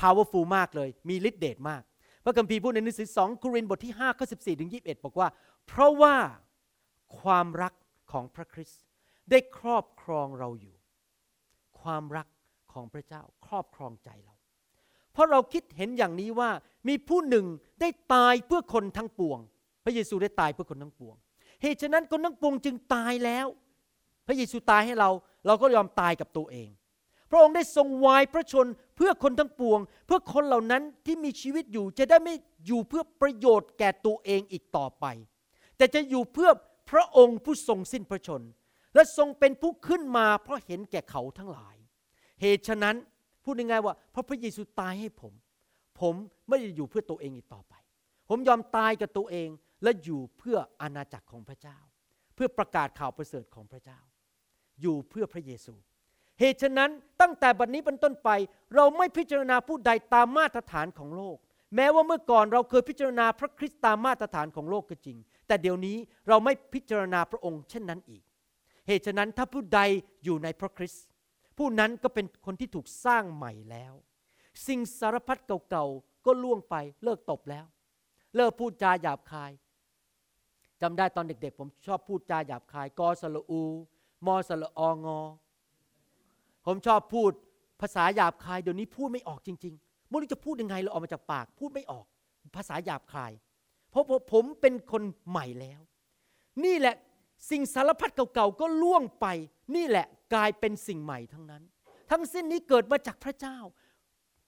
[0.00, 1.82] powerful มากเลย มีฤทธิ์เดชมาก
[2.24, 5.28] พระคัมภีร์พูดในหนังสือสองโครินบทที่5ข้อ14ถึง21 บอกว่า
[5.66, 6.16] เพราะว่า
[7.20, 7.74] ความรัก
[8.12, 8.82] ของพระคริสต์
[9.30, 10.74] ได้ครอบครองเราอยู่
[11.80, 12.26] ความรัก
[12.78, 14.34] ของพระเจ้าครอบครองใจเรา
[15.12, 16.50] เพราะเราคิดเห็นอย่างนี้ว่า
[16.88, 17.46] มีผู้หนึ่ง
[17.80, 19.38] ได้ตายเพื่อคนทั้งปวง
[19.84, 21.16] พระเยซูได้ตายเพื่อคนทั้งปวง
[21.62, 23.46] เหตุฉะนั้นคนทั้งปวงจึงตายแล้ว
[24.26, 25.10] พระเยซูตายให้เรา
[25.46, 26.68] เราก็ยอมตายกับตัวเอง
[27.30, 32.34] พระองค์ได้ทรงวายพระชนเพื่อคนทั้งปวง เพื่อคนเหล่านั้นที่มีชีวิตอยู่จะได้ไม่
[32.66, 35.04] อยู่เพื่อประโยชน์แก่ตัวเองอีกต่อไป
[35.76, 36.50] แต่จะอยู่เพื่อ
[36.90, 38.42] พระองค์ผู้ทรงสิ้นพระชน
[38.94, 41.76] และทรงเป็นผู้ขึ้นมาเพราะเห็นแก่เขาทั้งหลาย
[42.40, 42.96] เหตุฉะนั้น
[43.44, 45.32] พูดง่ายๆว่าเพราะพระเยซูตายให้ผม
[46.00, 46.14] ผม
[46.48, 47.74] ไม่ได้อยู่เพื่อตัวเองอีกต่อไป
[48.28, 49.48] ผมยอมตายกับตัวเอง
[49.82, 51.78] และอยู่เพื่ออาณาจักรของพระเจ้า
[52.34, 54.00] เพื่อประกาศข่าวประเสริฐของพระเจ้า
[54.80, 55.74] อยู่เพื่อพระเยซู
[56.40, 58.28] เหตุฉะนั้นตั้งแต่บัดนนี้เป็นต้นไป
[58.74, 61.36] เราไม่พิจารณาผู้ใดตามมาตรฐานของโลก
[61.76, 65.96] แม้ว่าเมื่อก่อนเราเคยพิจารณาพระคริสต์ตามมาตรฐานของโลกก็จริง แต่เดี๋ยวนี้
[66.28, 68.22] เราไม่พิจารณาพระองค์เช่นนั้นอีก
[68.88, 69.80] เหตุฉะนั้นถ้าผู้ใด
[70.24, 71.04] อยู่ในพระคริสต์
[71.58, 73.92] ผู้นั้นก็เป็นคนที่ถูกสร้างใหม่แล้ว
[74.66, 75.38] สิ่งสารพัด
[75.70, 77.64] เก่าๆก็ล่วงไปเลิกตบแล้ว
[78.36, 79.52] เลิกพูดจาหยาบคาย
[80.82, 83.62] จำได้ตอนเด็กๆ ผมชอบพูดจาหยาบคายกอสละอู
[84.26, 85.20] มอสละองอ
[86.66, 87.30] ผมชอบพูด
[87.80, 92.06] ภาษาหยาบคายเดี๋ยวนี้พูดไม่ออกจริงๆไม่รู้จะพูดยังไงเราออกมาจากปาก พูดไม่ออก
[92.56, 93.32] ภาษาหยาบคาย
[93.90, 95.80] เพราะผมเป็นคนใหม่แล้ว
[96.64, 96.94] นี่แหละ
[97.50, 99.26] สิ่งสารพัดเก่าๆก็ล่วงไป
[99.76, 101.62] นี่แหละ กลายเป็นสิ่งใหม่ทั้งนั้น
[102.10, 103.58] ทั้งสิ้นนี้เกิดมาจากพระเจ้า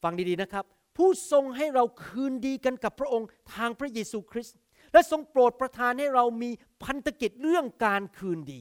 [0.03, 0.65] ฟังดีๆนะครับ
[0.97, 4.57] ผู้ทรงให้เราคืนดีกันกับพระองค์ทางพระเยซูคริสต์
[4.93, 6.51] และทรงโปรดประทานให้เรามี
[6.85, 8.61] พันธกิจเรื่องการคืนดี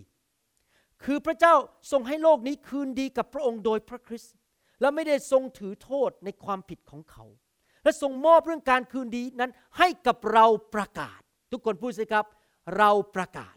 [1.03, 1.53] คือพระเจ้า
[1.91, 4.33] ทรงให้โลกนี้คืนดีกับพระองค์โดยพระคริสต์
[4.81, 7.25] และไม่ได้ทรงถือโทษในความผิดของเขา
[7.83, 11.19] และทรงมอบเรื่องการคืนดีนั้นให้กับเราประกาศ
[11.51, 12.25] ทุกคนพูดสิครับ
[12.77, 13.55] เราประกาศ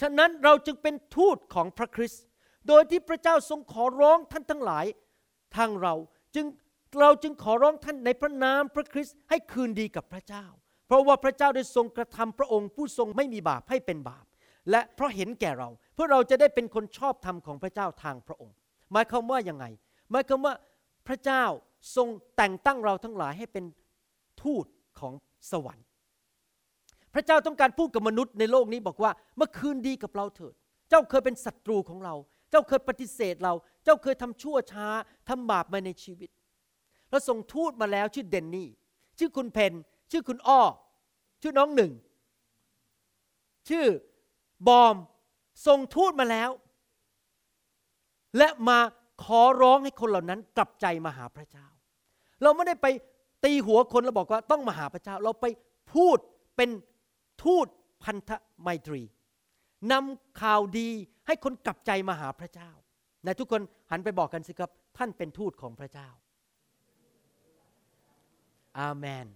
[0.00, 2.22] ฉะนั้นเราจึงเป็นทูตของพระคริสต์
[2.68, 4.84] โดยที่พระเจ้าทรงขอร้องท่านทั้งหลาย
[5.56, 5.94] ทางเรา
[6.34, 6.46] จึง
[7.00, 10.44] เราจึงขอร้องท่านในพระนามพระคริสต์ให้คืนดีกับพระเจ้า
[10.86, 14.24] เพราะว่าพระเจ้าได้ทรงกระทำพระองค์ผู้ทรงไม่มีบาปให้เป็นบาป
[14.70, 18.54] และเพราะเห็นแก่เรา เพื่อเราจะได้เป็นคนชอบธรรมของพระเจ้าทางพระองค์
[18.92, 19.64] หมายความว่ายังไง
[20.10, 20.54] หมายความว่า
[21.06, 21.44] พระเจ้า
[21.96, 23.64] ทรงแต่งตั้งเราทั้งหลายให้เป็น
[24.42, 24.66] ทูต
[25.00, 25.12] ของ
[25.50, 25.86] สวรรค์
[27.14, 30.54] พระเจ้าต้องการพูดกับมนุษย์ในโลกนี้บอกว่า เมื่อคืนดีกับเราเถิด
[30.90, 32.14] เจ้าเคยเป็นศัตรูของเรา
[32.50, 33.52] เจ้าเคยปฏิเสธเรา
[33.84, 34.86] เจ้าเคยทำชั่วช้า
[35.28, 36.30] ทำบาปมาในชีวิต
[37.10, 38.68] แล้วส่งทูตมาแล้วชื่อเดนนี่
[39.18, 39.72] ชื่อคุณเพน
[40.10, 40.62] ชื่อคุณอ้อ
[41.42, 41.92] ชื่อน้องหนึ่ง
[43.68, 43.86] ชื่อ
[44.68, 44.96] บอม
[45.66, 46.50] ส่งทูตมาแล้ว
[48.38, 48.78] และมา
[49.24, 51.66] ขอร้องให้คนเหล่านั้นกลับใจมาหาพระเจ้า
[52.42, 52.86] เราไม่ได้ไป
[53.44, 55.46] ตีหัวคนแล้วบอกว่าต้องมาหาพระเจ้า เราไป
[55.94, 56.18] พูด
[56.56, 56.68] เป็น
[57.42, 57.66] ทูต
[58.02, 58.30] พันธ
[58.62, 59.02] ไมตรี
[59.92, 60.88] นำข่าวดี
[61.26, 62.70] ให้คนกลับใจมาหาพระเจ้า
[63.24, 66.08] ในทุกคนหันไปบอกกันสิครับ ท่านเป็นทูตของพระเจ้า
[68.78, 69.26] อาเมน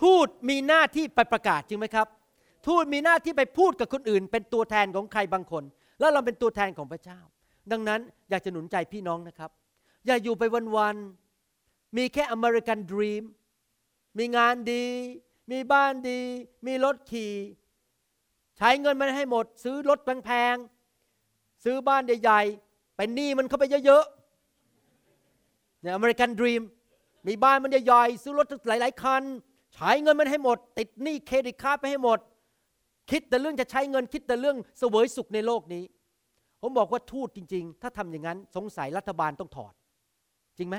[0.00, 2.08] ทูตมีหน้าที่ไปประกาศจริงไหมครับ
[2.66, 5.64] ทูตมีหน้าที่ไปพูดกับคนอื่น เป็นตัวแทนของใครบางคน
[6.00, 7.20] แล้วเราเป็นตัวแทนของพระเจ้า
[7.72, 9.50] ดังนั้นอยากจะหนุนใจพี่น้องนะครับ
[10.06, 10.42] อย่าอยู่ไป
[10.76, 13.24] วันๆมีแค่ American dream
[14.18, 14.84] มีงานดี
[15.50, 16.20] มีบ้านดี
[16.66, 17.34] มีรถขี่
[18.56, 26.62] ใช้เงินมันให้หมด ซื้อรถแพงๆ ซื้อบ้านใหญ่ๆเป็นหนี้มันเข้าไปเยอะๆ เนี่ย American dream
[27.28, 29.22] มีบ้านมันใหญ่ๆ ซื้อรถหลายๆ คัน
[29.74, 32.18] ใช้เงินมันให้หมด ติดหนี้ credit card ไปให้หมด
[33.10, 35.84] คิดแต่เรื่องจะใช้เงิน คิดแต่เรื่องเสวยสุขในโลกนี้
[36.60, 39.72] ผมบอกว่าทูตจริง ๆ ถ้าทำอย่างนั้น สงสัยรัฐบาลต้องถอด
[40.58, 40.76] จริงไหม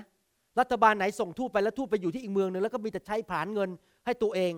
[0.60, 3.70] รัฐบาลไหนส่งทูตไปแล้วทูตไปอยู่ที่อีกเมืองหนึ่งแล้วก็มีแต่ใช้ผานเงิน
[4.06, 4.52] ให้ตัวเอง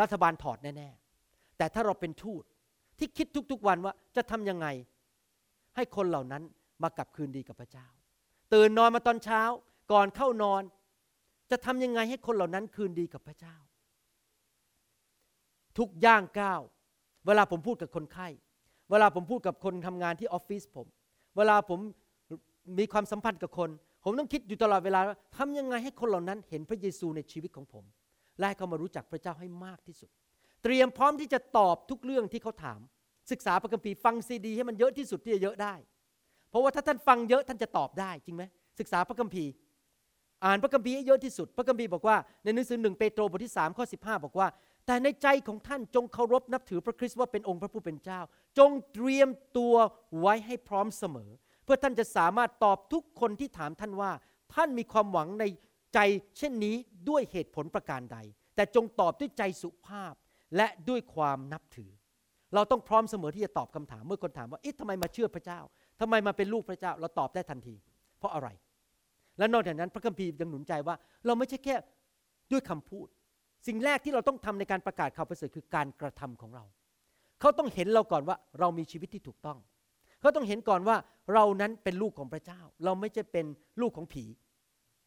[0.00, 2.42] รัฐบาลถอดแน่ๆ แต่ถ้าเราเป็นทูต
[2.98, 4.66] ที่คิดทุกๆวันว่าจะทํำยังไง
[5.76, 6.42] ให้คนเหล่านั้น
[6.82, 7.86] มากลับคืนดีกับพระเจ้า
[8.52, 9.42] ตื่นนอนมาตอนเช้า
[9.92, 10.62] ก่อนเข้านอน
[11.50, 13.56] จะทำยังไงให้คนเหล่านั้นคืนดีกับพระเจ้า
[15.78, 16.60] ทุกย่างก้าว
[17.26, 18.28] เวลาผมพูดกับคนไข้
[18.90, 20.86] เวลาผมพูดกับคนทำงานที่ออฟฟิศผม
[21.36, 21.80] เวลาผม
[22.78, 23.70] มีความสัมพันธ์กับคน
[24.04, 27.84] ผมต้องคิดอยู่ตลอดเวลาว่าทำยังไงให้คนเหล่านั้นเห็นพระเยซูในชีวิตของผม
[28.38, 30.10] และให้เขามารู้จักพระเจ้าให้มากที่สุด
[30.62, 32.80] เตรียมพร้อมที่จะตอบทุกเรื่องที่เขาถาม
[33.30, 35.74] ศึกษาพระคัมภีร์ฟังซีดี ให้มันเยอะที่สุดที่จะเยอะได้
[36.50, 38.42] เพราะว่าถ้าท่านฟังเยอะท่านจะตอบได้จริงไหม
[38.80, 39.50] ศึกษาพระคัมภีร์
[40.44, 44.48] อ่านพระคัมภีร์ให้เยอะที่สุด พระคัมภีร์บอกว่าในหนังสือหนึ่งเปโตรบทที่3ข้อ15 บอกว่า
[44.86, 48.20] แต่ในใจของท่านจงเคารพนับถือพระคริสต์ว่าเป็นองค์พระผู้เป็นเจ้า
[48.58, 49.74] จงเตรียมตัว
[50.20, 51.30] ไว้ให้พร้อมเสมอ
[51.72, 54.10] พื่อท่านจะสามารถตอบทุกคนที่ถามท่านว่า
[54.54, 55.44] ท่านมีความหวังใน
[55.94, 55.98] ใจ
[56.38, 56.76] เช่นนี้
[57.08, 58.18] ด้วยเหตุผลประการใด
[58.54, 60.14] แต่จงตอบด้วยใจสุภาพ
[60.56, 61.90] และด้วยความนับถือ
[62.54, 65.60] เราต้องพร้อมเสมอที่จะตอบคำถามเมื่อคนถามว่าเอ๊ะทำไมมาเชื่อพระเจ้า
[66.00, 67.74] ทำไมมาเป็นลูกพระเจ้า เราตอบได้ทันที
[68.18, 68.48] เพราะอะไร
[69.38, 71.74] และนอกจากนั้นพระคัมภีร์ยังหนุนใจว่า เราไม่ใช่แค่
[72.52, 73.06] ด้วยคำพูด
[73.66, 76.64] สิ่งแรกที่เราต้องทำในการประกาศข่าวประเสริฐคือการกระทำของเรา
[77.40, 79.58] เขาต้องเห็นเราก่อนว่าเรามีชีวิตที่ถูกต้อง
[80.22, 80.96] เขาต้องเห็นก่อนว่า
[81.32, 83.46] เรานั้นเป็นลูกของพระเจ้า เราไม่ใช่เป็น
[83.80, 84.24] ลูกของผี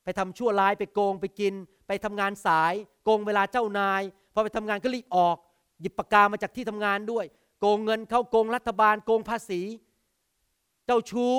[0.03, 1.53] ไปทำชั่วร้ายไปโกงไปกิน
[1.87, 2.73] ไปทำงานสาย
[3.03, 4.01] โกงเวลาเจ้านาย
[4.33, 5.37] พอไปทำงานก็รีบออก
[5.81, 7.25] หยิบปากกามาจากที่ทำงานด้วย
[7.59, 9.61] โกงเงินเขาโกงรัฐบาล โกงภาษี
[10.85, 11.33] เจ้าชู้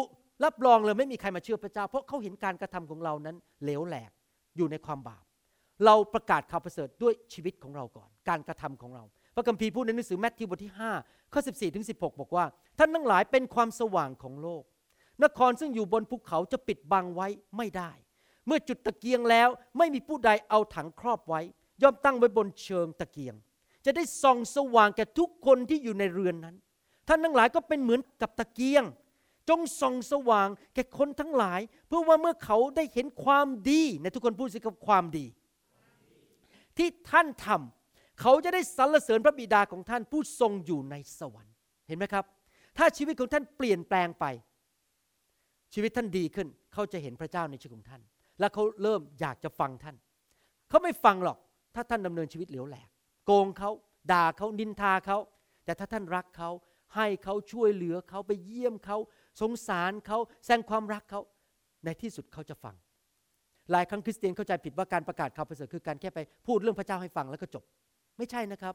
[0.45, 4.11] รับรองเลยไม่มีใครมาเชื่อพระเจ้า เพราะเขาเห็นการกระทำของเรานั้นเหลวแหลก
[4.57, 5.25] อยู่ในความบาป
[5.85, 9.05] เราประกาศข่าวประเสริฐด้วยชีวิตของเราก่อน การกระทำของเรา
[9.37, 12.45] พระคัมภีร์พูดในหนังสือแมทธิวบทที่5ข้อ14ถึง16 บอกว่า
[12.79, 14.63] ท่านทั้งหลายเป็นความสว่างของโลก
[15.25, 17.91] นครซึ่งอยู่บนภูเขาจะปิดบังไว้ไม่ได้
[18.47, 21.41] เมื่อจุดตะเกียงแล้วไม่มีผู้ใดเอาถังครอบไว้
[21.83, 23.35] ย่อมตั้งไว้บนเชิงตะเกียง
[23.85, 26.57] จะได้ส่องสว่างแก่ทุกคนที่อยู่ในเรือนนั้น
[27.09, 28.85] ท่านทั้งหลายก็เป็นเหมือนกับตะเกียง
[29.49, 35.27] จงส่องสว่างแก่คนทั้งหลาย เพื่อว่าเมื่อเขาได้เห็นความดีในทุกคนพูดสิกับความดี
[36.77, 37.76] ที่ท่านทำ
[38.21, 41.55] เขาจะได้สรรเสริญพระบิดาของท่านผู้ทรงอยู่ในสวรรค์
[41.89, 42.25] เห็นไหมครับ
[42.79, 44.25] ถ้าชีวิตของท่านเปลี่ยนแปลงไป
[45.75, 48.03] ชีวิตท่านดีขึ้น เขาจะเห็นพระเจ้าในชีวิตของท่าน
[48.41, 49.97] และเขาเริ่มอยากจะฟังท่าน
[50.69, 51.39] เขาไม่ฟังหรอก
[51.75, 52.89] ถ้าท่านดำเนินชีวิตเหลวแหลก
[53.27, 53.71] โกงเขา
[54.13, 55.19] ด่าเขานินทาเขา
[55.65, 56.51] แต่ถ้าท่านรักเขา
[56.97, 58.99] ให้เขาช่วยเหลือเขาไปเยี่ยมเขา
[59.41, 61.21] สงสารเขา แสดงความรักเขา
[61.85, 62.75] ในที่สุดเขาจะฟัง
[63.71, 67.65] หลายครั้งคริสเตียนเข้าใจผิดว่าการประกาศข่าวประเสริฐคือการแค่ไปพูดเรื่องพระเจ้าให้ฟังแล้วก็จบ
[68.17, 68.75] ไม่ใช่นะครับ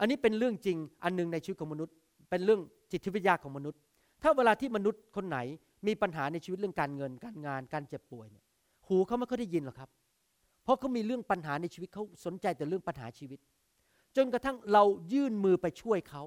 [0.00, 1.94] อันนี้เป็นเรื่องจริงอันหนึ่งในชีวิตของมนุษย์
[2.30, 2.60] เป็นเรื่อง
[2.92, 3.78] จิตวิทยาของมนุษย์
[4.22, 5.38] ถ้าเวลาที่มนุษย์คนไหน
[5.86, 8.44] มีปัญหาในชีวิตเรื่องการเงิน การงาน การเจ็บป่วยเนี่ย
[8.88, 9.90] หูเขาไม่ค่อยได้ยินหรอกครับ
[10.64, 13.38] เพราะเขามีเรื่องปัญหาในชีวิตเขาสนใจแต่เรื่องปัญหาชีวิต
[14.16, 16.22] จนกระทั่งเรายื่นมือไปช่วยเขา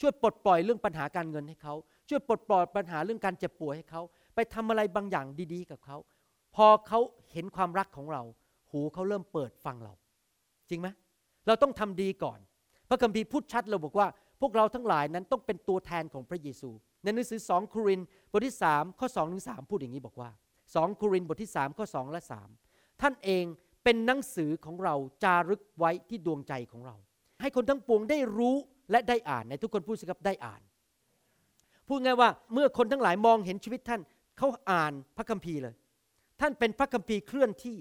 [0.00, 1.74] ช่วยปลดปล่อยเรื่องปัญหาการเงินให้เขา
[2.08, 4.02] ช่วยปลดปล่อยปัญหาเรื่องการเจ็บป่วยให้เขา
[4.34, 5.96] ไปทำอะไรบางอย่างดี ๆ กับเขา
[6.56, 7.00] พอเขา
[7.32, 8.22] เห็นความรักของเรา
[8.70, 9.92] หูเขาเริ่มเปิดฟังเรา
[10.68, 10.88] จริงไหม
[11.46, 12.38] เราต้องทำดีก่อน
[12.88, 14.06] พระคัมภีร์พูดชัดเราบอกว่า
[14.40, 16.70] พวกเราทั้งหลายนั้นต้องเป็นตัวแทนของพระเยซู
[17.02, 20.30] ในหนังสือสองโครินบทที่ 3 ข้อ2ถึง3พูดอย่างนี้บอกว่า
[20.74, 22.22] สองโครินบทที่ 3 ข้อ 2 และ
[22.62, 23.44] 3 ท่านเอง
[23.84, 26.96] เป็นหนังสือของเราจารึกไว้ที่ดวงใจของเรา
[27.40, 28.56] ให้คนทั้งปวงได้รู้
[28.90, 30.60] และได้อ่านในทุกคนพูดสิครับได้อ่าน
[31.88, 34.00] พูดง่ายว่าเมื่อคนทั้งหลายมองเห็นชีวิตท่าน
[34.38, 35.74] เขาอ่านพระคัมภีร์เลย
[36.40, 37.78] ท่านเป็นพระคัมภีร์เคลื่อนที่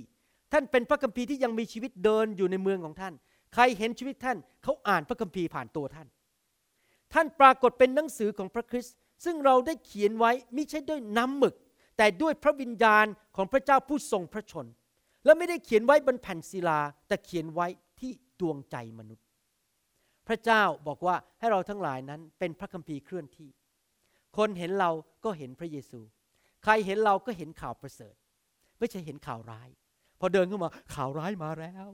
[0.53, 3.13] ท่านเป็นพระคัมภีร์ที่ยังมีชีวิตเดินอยู่ในเมืองของท่าน
[3.53, 6.07] ใครเห็นชีวิตท่านเขาอ่านพระคัมภีร์ผ่านตัวท่าน
[7.13, 8.95] ท่านปรากฏเป็นหนังสือของพระคริสต์
[9.25, 11.55] ซึ่งเราได้เขียนไว้ไม่ใช่ด้วยน้ำหมึก
[11.97, 14.67] แต่ด้วยพระวิญญาณของพระเจ้าผู้ทรงพระชน
[15.25, 17.67] และไม่ได้เขียนไว้บนแผ่นศิลา แต่เขียนไว้
[17.99, 19.25] ที่ดวงใจมนุษย์
[20.27, 23.49] พระเจ้าบอกว่าให้เราทั้งหลายนั้นเป็นพระคัมภีร์เคลื่อนที่
[24.37, 24.91] คนเห็นเรา
[25.23, 25.99] ก็เห็นพระเยซู
[26.63, 28.15] ใครเห็นเราก็เห็นข่าวประเสริฐ
[28.79, 29.69] ไม่ใช่เห็นข่าวร้าย
[30.19, 31.87] พอเดินเข้ามาข่าวร้ายมาแล้ว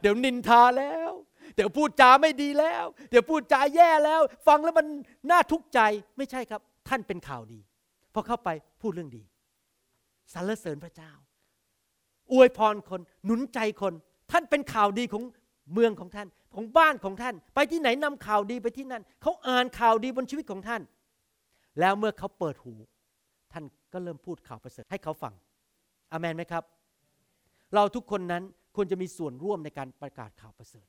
[0.00, 1.10] เดี๋ยวนินทาแล้ว
[1.54, 4.86] เดี๋ยวพูดจาไม่ดีแล้ว เดี๋ยวพูดจาแย่แล้ว ฟังแล้วมัน
[5.30, 5.80] น่าทุกข์ใจ
[6.16, 7.60] ไม่ใช่ครับ ท่านเป็นข่าวดี
[8.14, 8.50] พอเข้าไป
[8.82, 9.22] พูดเรื่องดี
[10.32, 11.12] สรรเสริญพระเจ้า
[12.32, 13.92] อวยพรคนหนุนใจคน
[14.30, 15.22] ท่านเป็นข่าวดีของ
[15.72, 20.82] เมืองของท่าน ของบ้านของท่าน ไปที่ไหนนำข่าวดีไปที่นั่นเขาอ่านข่าวดีบนชีวิตของท่าน
[21.80, 22.74] แล้วเมื่อเขาเปิดหู
[23.52, 25.34] ท่านก็เริ่มพูดข่าวประเสริฐให้เขาฟัง
[26.12, 26.64] อามนไหมครับ
[27.74, 28.42] เราทุกคนนั้น
[28.76, 30.86] ควรจะมีส่วนร่วมในการประกาศข่าวประเสริฐ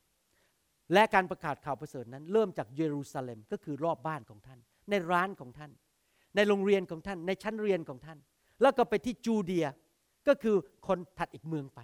[0.93, 4.59] และการประกาศข่าวประเสริฐนั้น เริ่มจากเยรูซาเล็มก็คือรอบบ้านของท่าน
[4.89, 5.71] ในร้านของท่าน
[6.35, 8.17] ในโรงเรียนของท่าน ในชั้นเรียนของท่าน
[8.61, 9.67] แล้วก็ไปที่จูเดีย
[10.27, 10.55] ก็คือ
[10.87, 11.79] คนถัดอีกเมืองไป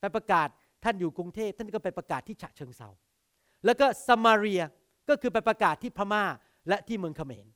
[0.00, 0.48] ไปประกาศ
[0.84, 2.88] ท่านอยู่กรุงเทพท่านก็ไปประกาศที่ฉะเชิงเซา
[3.64, 4.62] แล้วก็สมาเรีย
[5.08, 6.24] ก็คือไปประกาศที่พม่า
[6.68, 7.46] และที่เมืองเขมร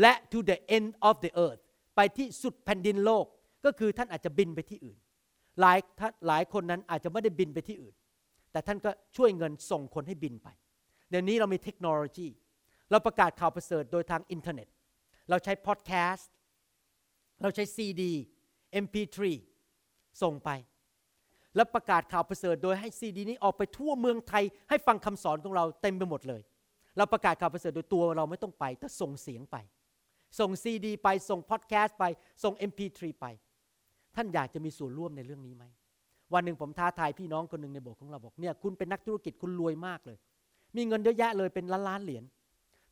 [0.00, 1.60] และ to the end of the earth
[1.96, 3.26] ไปที่สุดแผ่นดินโลก
[3.64, 4.98] ก็คือท่านอาจจะบินไปที่อื่น
[5.60, 5.78] หลาย
[6.26, 7.94] หลายคนนั้นอาจจะไม่ได้บินไปที่อื่น
[8.52, 10.48] แต่ท่านก็ช่วยเงินส่งคนให้บินไป
[11.10, 12.28] เดี๋ยวนี้เรามีเทคโนโลยี
[12.90, 14.68] เราประกาศข่าวประเสริฐโดยทางอินเทอร์เน็ต
[15.30, 16.30] เราใช้พอดแคสต์
[17.42, 18.12] เราใช้ซีดี
[18.84, 19.18] MP3
[20.22, 20.50] ส่งไป
[21.56, 26.42] แล้วประกาศข่าวประเสริฐโดยให้ซีดีนี้ออกไปทั่วเมืองไทย ให้ฟังคำสอนของเราเต็มไปหมดเลย
[26.96, 29.56] เราประกาศข่าวประเสริฐโดยตัวเราไม่ต้องไปแต่ส่งเสียงไป
[30.38, 32.04] ส่งซีดีไป ส่งพอดแคสต์ไป
[32.44, 33.26] ส่ง MP3 ไป
[34.16, 35.64] ท่านอยากจะมีส่วนร่วมในเรื่องนี้ไหม
[36.34, 40.18] วันหนึ่งผมท้าทายพี่น้องคนหนึ่งในโบสถ์ของเราบอกเนี่ยคุณเป็นนักธุรกิจคุณรวยมากเลย
[40.76, 42.24] มีเงินเยอะแยะเลยเป็นล้านล้านเหรียญ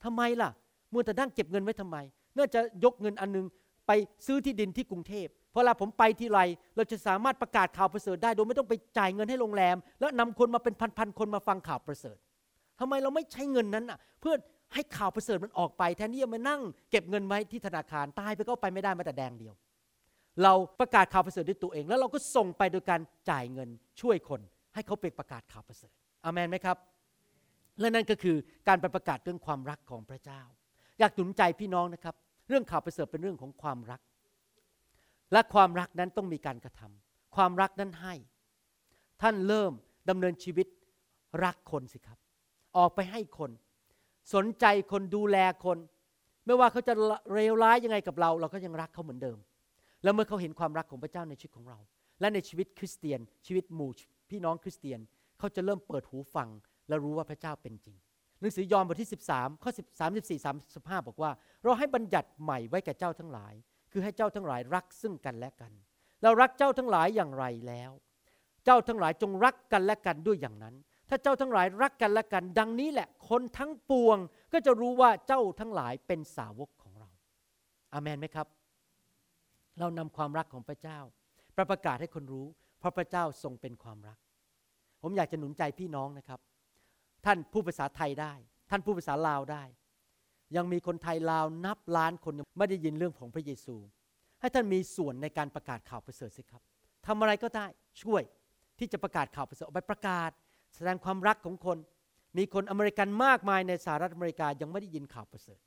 [0.04, 0.50] ทำไมล่ะ
[0.92, 1.96] มัวแต่นั่งเก็บเงินไว้ทำไม
[2.36, 3.46] น่าจะยกเงินอันนึง
[3.86, 3.90] ไป
[4.26, 6.40] ซื้อที่ดินที่กรุงเทพพอเวลาผมไปที่ไร
[6.76, 12.18] เราจะสามารถประกาศข่าวประเสริฐได้ โดยไม่ต้องไปจ่ายเงินให้โรงแรม แล้วนำคนมาเป็นพันๆคนมาฟังข่าวประเสริฐ
[12.80, 14.34] ทำไมเราไม่ใช้เงินนั้นอะ เพื่อ
[14.74, 16.60] ให้ข่าวประเสริฐมันออกไปแทนที่จะมานั่ง
[16.90, 19.54] เก็บเงินไว้ที่ธนาคารตายไปก็ไปไม่ได้มาแต่แดงเดียว
[20.42, 23.68] เราประกาศข่าวประเสริฐด้วยตัวเอง แล้วเราก็ส่งไปโดยการจ่ายเงิน
[24.00, 24.40] ช่วยคน
[24.74, 25.92] ให้เขาไปประกาศข่าวประเสริฐ
[26.24, 26.76] อามนไหมครับ
[27.80, 28.36] และนั่นก็คือ
[28.68, 30.40] การไปประกาศเรื่องความรักของพระเจ้า
[30.98, 32.14] อยากหนุนใจพี่น้องนะครับ
[32.48, 34.00] เรื่องข่าวประเสริฐเป็นเรื่องของความรัก
[35.32, 38.14] และความรักนั้นต้องมีการกระทำความรักนั้นให้
[39.22, 39.72] ท่านเริ่ม
[40.08, 40.66] ดำเนินชีวิต
[41.44, 42.18] รักคนสิครับ
[42.76, 43.50] ออกไปให้คน
[44.34, 45.78] สนใจคนดูแลคน
[46.46, 46.94] ไม่ว่าเขาจะ
[47.32, 49.38] เลวร้ายยังไงกับเรา เราก็ยังรักเขาเหมือนเดิม
[50.02, 51.78] แล้วเมื่อเขาเห็นความรักของพระเจ้าในชีวิตของเรา
[52.20, 53.90] และในชีวิตคริสเตียน ชีวิตหมู่
[54.30, 55.00] พี่น้องคริสเตียน
[55.38, 56.48] เขาจะเริ่มเปิดหูฟัง
[56.88, 57.96] และรู้ว่าพระเจ้าเป็นจริง
[58.40, 59.70] หนังสือยอห์นบทที่ 13 ข้อ
[60.00, 61.30] 34 35 บอกว่า
[61.62, 63.54] เราให้บัญญัติใหม่ไว้แก่เจ้าทั้งหลาย
[63.92, 65.72] คือให้เจ้าทั้งหลายรักซึ่งกันและกัน
[66.22, 67.90] เรารักเจ้าทั้งหลายอย่างไรแล้ว
[68.64, 70.74] เจ้าทั้งหลายจงรักกันและกันด้วยอย่างนั้น
[71.08, 74.18] ถ้าเจ้าทั้งหลายรักกันและกัน ดังนี้แหละ คนทั้งปวง
[74.52, 77.10] ก็จะรู้ว่าเจ้าทั้งหลายเป็นสาวกของเรา
[77.92, 78.46] อามันไหมครับ
[79.80, 80.98] เรานำความรักของพระเจ้า
[81.56, 82.46] ประประกาศให้คนรู้
[82.78, 84.18] เพราะพระเจ้าทรงเป็นความรัก
[85.02, 86.40] ผมอยากจะหนุนใจพี่น้องนะครับ
[87.26, 88.32] ท่านผู้ภาษาไทยได้
[88.70, 89.62] ท่านผู้ภาษาลาวได้
[90.56, 93.76] ยังมีคนไทยลาวนับล้านคนไม่ได้ยินเรื่องของพระเยซู
[94.40, 96.62] ให้ท่านมีส่วนในการประกาศข่าวประเสริฐสิครับ
[97.06, 97.66] ทำอะไรก็ได้
[98.02, 98.22] ช่วย
[98.78, 100.30] ที่จะประกาศข่าวประเสริฐไปประกาศ
[100.74, 101.78] แสดงความรักของคน
[102.38, 105.60] มีคนอเมริกันมากมายในสหรัฐอเมริกายังไม่ได้ยินข่าวประเสริฐ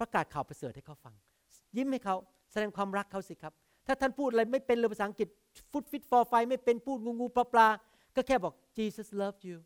[0.00, 1.14] ประกาศข่าวประเสริฐให้เขาฟัง
[1.76, 2.16] ยิ้มให้เขา
[2.52, 3.52] แสดงความรักเขาสิครับ
[3.86, 5.28] ถ้าท่านพูดอะไรไม่เป็นเลยภาษาอังกฤษ
[5.72, 7.68] ฟุตฟิตฟอร์ไฟไม่เป็นพูดงูงูปลาปลา
[8.16, 9.58] ก็แค่บอก Jesus loved you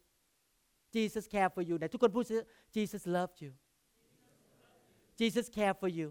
[0.94, 2.24] Jesus care for you ไหนทุกคนพูด
[2.76, 3.52] Jesus loved you
[5.20, 6.08] Jesus care for you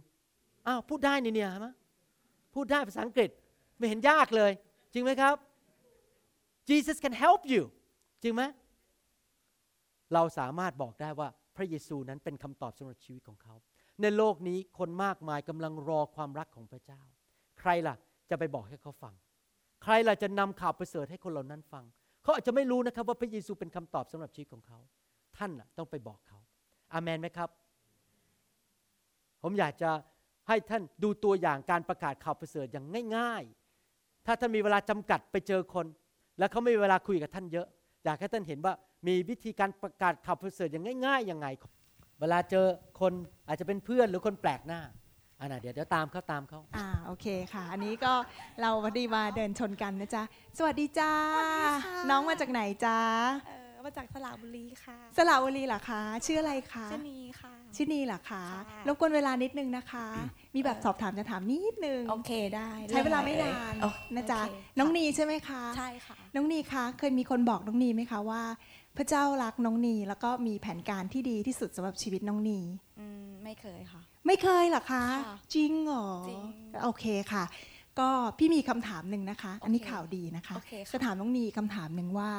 [0.67, 1.67] อ้าวพูดได้นี่เนี่ยม
[2.55, 3.29] พูดได้ภาษาอังกฤษ
[3.77, 4.51] ไม่เห็นยากเลย
[4.93, 5.35] จริงไหมครับ
[6.69, 7.63] Jesus can help you
[8.23, 8.43] จริงไหม
[10.13, 13.55] เราสามารถบอกได้ว่าพระเยซูนั้นเป็นคำตอบสำหรับชีวิตของเขา
[14.01, 17.01] ในโลกนี้คนมากมายกำลังรอความรักของพระเจ้า
[17.59, 17.95] ใครล่ะ
[18.29, 19.13] จะไปบอกให้เขาฟัง
[19.83, 21.83] ใครล่ะจะนำข่าวประเสริฐให้คนเหล่านั้นฟัง
[22.23, 24.79] เขาอาจจะไม่รู้นะครับว่าพระเยซูเป็นคำตอบสำหรับชีวิตของเขา
[25.37, 26.37] ท่านล่ะต้องไปบอกเขา
[26.93, 27.49] อาเมนไหมครับ
[29.41, 29.91] ผมอยากจะ
[30.47, 32.85] ให้ท่านดูตัวอย่างการประกาศข่าวประเสริฐอย่าง
[33.17, 33.43] ง่าย
[33.85, 35.85] ๆ ถ้าท่านมีเวลาจำกัดไปเจอคน
[36.39, 37.67] แล้วเขาไม่มีเวลาคุยกับท่านเยอะ
[38.05, 38.73] อยากให้ท่านเห็นว่า
[39.07, 41.47] มีวิธีการประกาศข่าวประเสริฐอย่างง่ายๆยังไง
[42.19, 42.65] เวลาเจอ
[42.99, 43.13] คน
[43.47, 44.81] อาจจะเป็นเพื่อนหรือคนแปลกหน้า
[45.39, 48.13] อันน่ะเดี๋ยวเดี๋ยวตามเขาตามเขาอ่าโอเคค่ะ อันนี้ก็
[48.61, 50.23] เราพอดีมาเดินชนกันนะจ๊ะ
[50.57, 51.11] สวัสดีจ้า
[52.09, 52.99] น้องมาจากไหนจ้า
[53.45, 60.05] เออมาจากสระบุรีค่ะ สระบุรีเหรอคะ ชื่ออะไรคะชื่อนีค่ะชื่อนีเหรอคะค่ะรบกวนเวลานิดนึงนะคะ
[60.55, 68.41] มีแบบสอบถามจะถามนิดนึง โอเคได้ ใช้เวลาไม่นานโอนะจ๊ะโเคน้องค่ะนีใช่ไหมคะ ใช่ค่ะ น้องนีคะ เคยมีคนบอกน้องนีไหมคะว่า
[68.99, 72.59] พระเจ้ารักน้องนีแล้วก็มีแผนการที่ดีที่สุดสำหรับชีวิตน้องนี
[72.99, 76.41] อืมไม่เคยค่ะ ไม่เคยเหรอคะค่ะจริงเหรอจริง
[76.83, 77.43] โอเคค่ะ
[77.99, 82.31] ก็พี่มีคำถามหนึ่งนะคะ อันนี้โอเคข่าวดีนะคะโอเคค่ะจะถามน้องนีคำถามหนึ่งว่า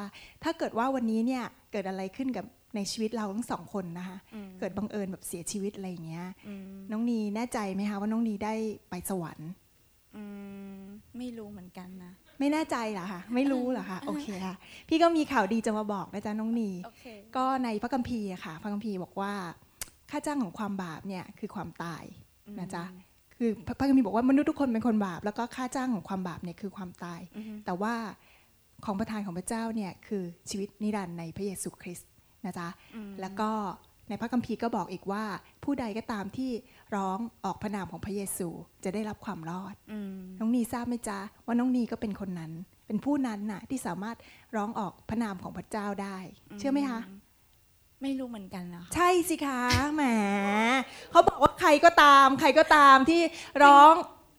[0.43, 2.45] ถ้าเกิดว่าวันนี้เนี่ยเกิดอะไรขึ้นกับ
[2.75, 8.53] ในชีวิตเราทั้งสองคนนะคะอืมเกิดบังเอิญแบบเสียชีวิตอะไรอย่างเงี้ยอืมน้องนีแน่ใจไหมคะว่าน้องนีได้
[8.89, 9.51] ไปสวรรค์
[10.15, 10.23] อื
[10.77, 10.81] ม
[11.17, 14.55] ไม่รู้เหมือนกันนะ ไม่แน่ใจเหรอคะไม่รู้เหรอคะโอเคค่ะ
[14.89, 19.33] พี่ก็มีข่าวดีจะมาบอกนะจ๊ะน้องนีโอเคก็ในพระคัมภีร์อะค่ะ พระคัมภีร์บอกว่า
[20.11, 22.03] ค่าจ้างของความบาปเนี่ยคือความตาย
[22.59, 22.83] นะจ๊ะ
[23.37, 27.93] คือพระพระคัมภีร์บอกว่ามนุษย์ทุกคนเป็นคนบาป แล้วก็ค่าจ้างของความบาปเนี่ยคือความตายอืมแต่ว่า
[28.85, 32.09] ของประทานของพระเจ้าเนี่ยคือชีวิตนิรันดร์ในพระเยซูคริสต์
[32.45, 33.49] นะจ๊ะอืมแล้วก็
[34.11, 35.23] ในพระคัมภีร์ก็บอกอีกว่า
[35.63, 36.51] ผู้ใดก็ตามที่
[36.95, 38.47] ร้องออกพระนามของพระเยซู
[38.83, 42.51] จะได้รับความรอดอืมน้องนีทราบไหมจ๊ะว่าน้องนีก็เป็นคนนั้น
[42.87, 44.17] เป็นผู้นั้นน่ะที่สามารถ
[44.55, 46.17] ร้องออกพระนามของพระเจ้าได้
[46.59, 46.99] เชื่อไหมคะ
[48.01, 49.59] ไม่รู้เหมือนกันนะคะใช่สิคะ
[49.95, 50.03] แหม
[51.11, 53.21] เขาบอกว่าใครก็ตาม ใครก็ตามที่
[53.63, 53.93] ร้อง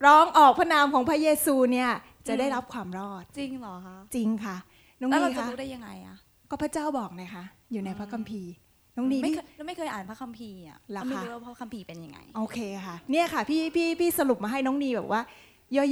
[0.06, 1.90] ร้องออกพระนามของพระเยซูเนี่ย
[2.28, 4.56] จะได้รับความรอดจริงเหรอคะจริงค่ะ
[5.00, 6.16] น้องแล้วนีเราจะคะรู้ได้ยังไงอะ
[6.50, 8.52] ก็พระเจ้าบอกนะคะอยู่ในพระคัมภีร์
[8.96, 15.20] น้องนีไม่พี่เคยเราไม่เคยอ่านพระคัมภีร์อะเหรอเราไม่คะรู้ว่าพระคัมภีร์เป็นยังไง โอเคค่ะ เนี่ยค่ะพี่พี่พี่สรุปมาให้น้องนีแบบว่า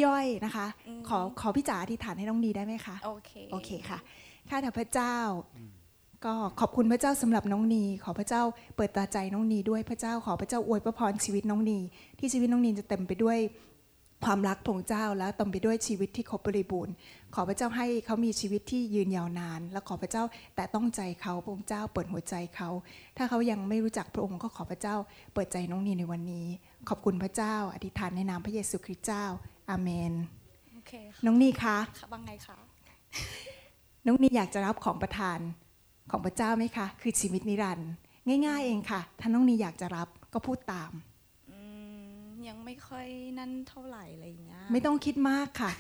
[0.05, 3.99] ย่อยๆนะคะอืมขอขอพี่จ๋าอธิษฐานให้น้องนีได้ไหมคะโอเคโอเคค่ะ
[4.49, 5.17] ข้าแต่พระเจ้า
[6.25, 8.43] ก็ขอบคุณพระเจ้าสำหรับน้องนี ขอพระเจ้า
[8.77, 11.79] เปิดตาใจน้องนีด้วยพระเจ้าขอพระเจ้าอวยพระพรชีวิตน้องนี
[12.19, 13.39] ที่ชีวิตน้องนีจะเต็มไปด้วย
[14.25, 16.95] ความรักพระองค์เจ้าและเต็มไปด้วยชีวิตที่ครบบริบูรณ์
[17.35, 20.23] ขอพระเจ้าให้เขามีชีวิตที่ยืนยาวนาน และขอพระเจ้า
[20.57, 22.69] แต่ต้องใจเขาพระองค์เจ้าเปิดหัวใจเขา
[23.17, 24.97] ถ้าเขายังไม่รู้จักพระองค์ก็ขอพระเจ้า
[25.35, 26.47] เปิดใจน้องนีในวันนี้
[26.89, 29.25] ขอบคุณพระเจ้า อธิษฐานในนามพระเยซูคริสต์เจ้า
[29.71, 30.13] อาเมน
[30.75, 32.57] โอเคค่ะน้องนีคะค่ะว่าไงคะ
[34.07, 35.39] น้องนีอยากจะรับของประทาน
[36.11, 37.91] ของพระเจ้าไหมคะ คือชีวิตนิรันดร์
[38.47, 40.93] ง่าย ๆ เองค่ะ ถ้าน้องนีอยากจะรับก็พูดตาม
[41.51, 41.59] อื
[42.23, 43.07] มยังไม่ค่อย
[43.39, 45.73] นั่นเท่าไหร่อะไรอย่างเงี้ยไม่ต้องคิดมากค่ะ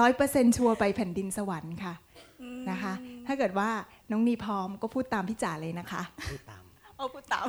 [0.00, 1.94] ร้อยเปอร์เซ็นชัวร์ไปแผ่นดินสวรรค์ค่ะ
[2.42, 2.92] อืมนะคะ
[3.26, 3.70] ถ้าเกิดว่า
[4.10, 6.62] น้องนีพร้อมก็พูดตามพี่จ๋าเลยนะคะพูดตาม
[6.96, 7.46] เอาพูดตาม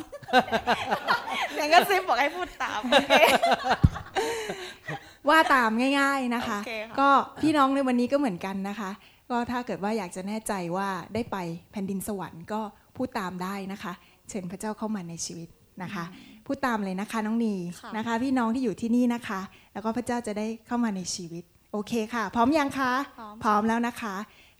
[1.55, 3.13] แม่ก็ซิบบอกให้พูดตามโอเค
[5.29, 7.09] ว่าตามง่าย ๆนะคะโอเคค่ะก็
[7.41, 8.91] พี่น้องในวันนี้ก็เหมือนกันนะคะ
[9.29, 11.37] ก็ถ้าเกิดว่าอยากจะแน่ใจว่าได้ไป
[11.71, 12.61] แผ่นดินสวรรค์ก็
[12.97, 13.93] พูดตามได้นะคะ
[14.29, 15.49] เชิญพระเจ้าเข้ามาในชีวิต
[15.83, 16.03] นะคะ
[16.45, 19.41] พูดตามเลยนะคะน้องนีค่ะนะคะ พี่น้องที่อยู่ที่นี่นะคะ
[19.73, 21.43] แล้วก็พระเจ้าจะได้เข้ามาในชีวิต
[21.73, 24.15] โอเคค่ะ พร้อมยังคะ พร้อมพร้อมแล้วนะคะ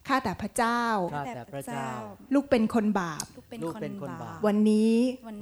[0.08, 0.82] ข้าแต่พระเจ้า
[1.14, 1.88] ข้าแต่พระเจ้า
[2.34, 4.96] ลูกเป็นคนบาป ลูกเป็นลูกคนเป็นคนบาบาปปวันนี้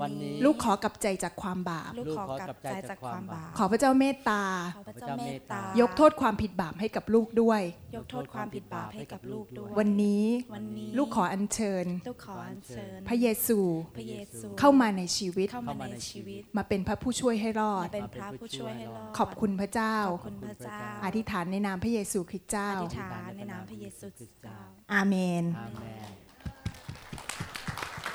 [0.03, 4.43] วันนี้ ลูกขอกลับใจจากความบาป ลูกขอกลับใจจากความบาป ขอพระเจ้าเมตตา
[4.75, 7.61] ขอพระเจ้าเมตตายยกโทษความผิดบาปให้กับลูกด้วย
[7.95, 13.59] ยกโทษความผิดบาปให้กับลูกด้วย วันนี้วันนี้ ลูกขออัญเชิญ ลูกขออัญเชิญ พระเยซู
[13.97, 24.50] พระเยซู เข้ามาในชีวิต เข้ามาในชีวิต มาเป็นพระผู้ช่วยให้รอดมาเป็นพระผู้ช่วยให้รอด ขอบคุณพระเจ้า ขอบคุณพระเจ้า อธิษฐานในนามพระเยซูคริสต์เจ้า อธิษฐานในนามพระเยซูคริสต์เจ้า
[24.93, 26.09] อาเมนอาเมน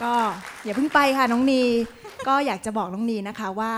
[0.03, 0.15] ก็
[0.65, 1.63] อย่าเพิ่งไปค่ะน้องนี
[2.29, 3.75] ก็อยากจะบอกน้องนีนะคะว่า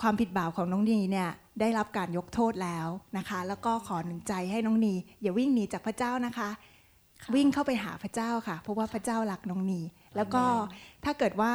[0.00, 1.30] ความผิดบาปของน้องนีเนี่ย
[1.60, 2.88] ได้รับการยกโทษแล้ว
[3.18, 6.48] นะคะ แล้วก็ขอหนึ่งใจให้น้องนีอย่าวิ่งหนีจากพระเจ้านะคะ
[7.22, 9.80] ค่ะวิ่งเข้าไปหาพระเจ้าค่ะ เพราะว่าพระเจ้ารักน้องนี
[10.16, 10.44] แล้วก็
[11.04, 11.52] ถ้าเกิดว่า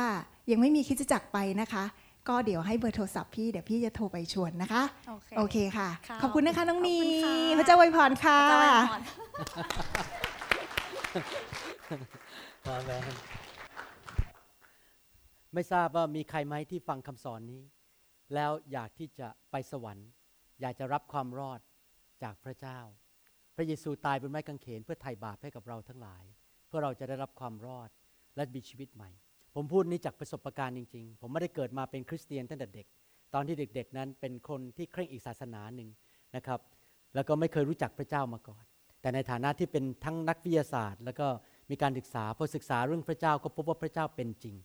[0.51, 1.83] ยังไม่มีคริดจักรไปนะคะ
[2.29, 9.01] ก็เดี๋ยวให้เบอร์โทรศัพท์พี่เดี๋ยวพี่จะโทรไปชวนนะคะ โอเคโอเคค่ะค่ะ ขอบคุณนะคะน้องนีขอบคุณค่ะพระเจ้าอวยพรค่ะพระเจ้าอวยพร
[12.65, 13.17] อาเมน
[15.53, 17.63] ไม่ทราบว่ามีใครไหมที่ฟังคำสอนนี้
[18.33, 20.07] แล้วอยากที่จะไปสวรรค์
[20.61, 21.59] อยากจะรับความรอด
[22.23, 22.79] จากพระเจ้า
[23.55, 26.23] พระเยซูตายบนไม้กางเขนเพื่อไถ่บาปให้กับเราทั้งหลาย
[26.67, 27.89] เพื่อเราจะได้รับความรอด
[28.35, 29.11] และมีชีวิตใหม่
[29.55, 32.87] ผมพูดนี้จากประสบการณ์จริง ๆ ผมไม่ได้เกิดมาเป็นคริสเตียนตั้งแต่เด็ก
[33.33, 35.89] ตอนที่เด็ก ๆ นั้นเป็นคนที่เคร่งอีกศาสนาหนึ่ง
[36.35, 36.59] นะครับ
[37.15, 38.63] แล้วก็ไม่เคยรู้จักพระเจ้ามาก่อน
[39.01, 41.27] แต่ในฐานะที่เป็นทั้งนักวิทยาศาสตร์ แล้วก็
[41.69, 44.55] มีการศึกษาพอศึกษาเรื่องพระเจ้าก็พบว่าพระเจ้าเป็นจริง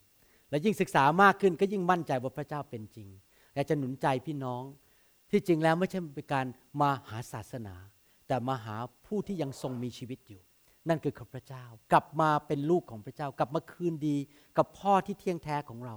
[0.51, 3.09] และยิ่งศึกษามากขึ้นก็ยิ่งมั่นใจว่าพระเจ้าเป็นจริง
[3.55, 4.63] อยากจะหนุนใจพี่น้อง
[5.31, 6.47] ที่จริงแล้วไม่ใช่เป็นการ
[6.81, 7.75] มาหาศาสนา
[8.29, 8.77] แต่มาหา
[9.07, 10.43] ผู้ที่ยังทรงมีชีวิตอยู่
[10.89, 14.17] นั่นคือพระเจ้า กลับมาเป็นลูกของพระเจ้า กลับมาคืนดี
[14.59, 15.97] กับพ่อที่เที่ยงแท้ของเรา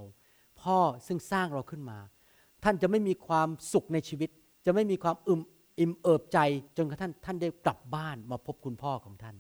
[0.62, 0.78] พ่อ
[1.08, 2.00] ซึ่งสร้างเราขึ้นมา
[2.64, 4.30] ท่านจะไม่มีความสุขในชีวิต
[4.66, 5.42] จะไม่มีความอึม
[5.80, 6.40] อิ่มเอิบใจ
[6.78, 9.36] จนกระทั่งท่านได้กลับบ้านมาพบคุณพ่อของท่าน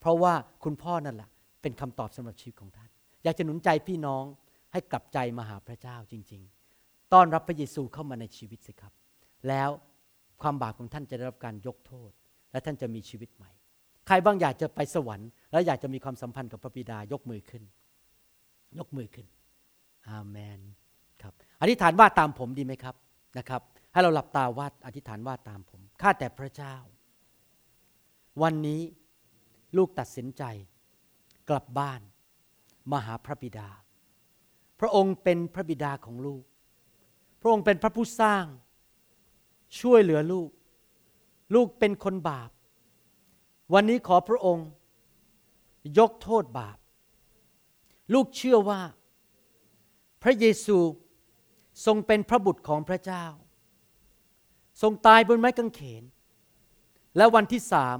[0.00, 0.34] เพราะว่า
[0.64, 1.28] คุณพ่อนั่นแหละ
[1.62, 2.90] เป็นคำตอบสำหรับชีวิตของท่าน
[3.22, 4.24] อยากจะหนุนใจพี่น้อง
[4.72, 6.42] ให้กลับใจมาหาพระเจ้าจริง
[6.78, 8.92] ๆ ต้อนรับพระเยซูเข้ามาในชีวิตสิครับ
[9.48, 9.70] แล้ว
[10.42, 12.10] ความบาปของท่านจะได้รับการยกโทษ
[12.52, 13.50] และท่านจะมีชีวิตใหม่
[14.12, 17.62] รบ้างอยากจะไปสวรรค์ แล้วอยากจะมีความสัมพันธ์กับพระบิดายกมือขึ้น
[18.78, 19.26] ยกมือขึ้น
[20.08, 20.60] อาเมน
[21.22, 22.94] ครับอธิษฐานว่าตามผมดีไหมครับ
[23.38, 26.74] นะครับ ให้เราหลับตาวาดอธิษฐานว่าตามผมข้าแต่พระเจ้า
[28.42, 28.80] วันนี้
[29.76, 30.42] ลูกตัดสินใจ
[31.50, 32.00] กลับบ้าน
[32.92, 33.68] มาหาพระบิดา
[34.80, 36.42] พระองค์เป็นพระบิดาของลูก
[37.40, 38.44] พระองค์เป็นพระผู้สร้าง
[39.80, 40.48] ช่วยเหลือลูก
[41.54, 42.50] ลูกเป็นคนบาป
[43.72, 44.68] วันนี้ขอพระองค์
[45.98, 46.78] ยกโทษบาป
[48.12, 48.80] ลูกเชื่อว่า
[50.22, 50.78] พระเยซู
[51.86, 53.24] ทรงเป็นพระบุตรของพระเจ้า
[54.82, 56.04] ทรงตายบนไม้กางเขน
[57.16, 57.98] และวันที่สาม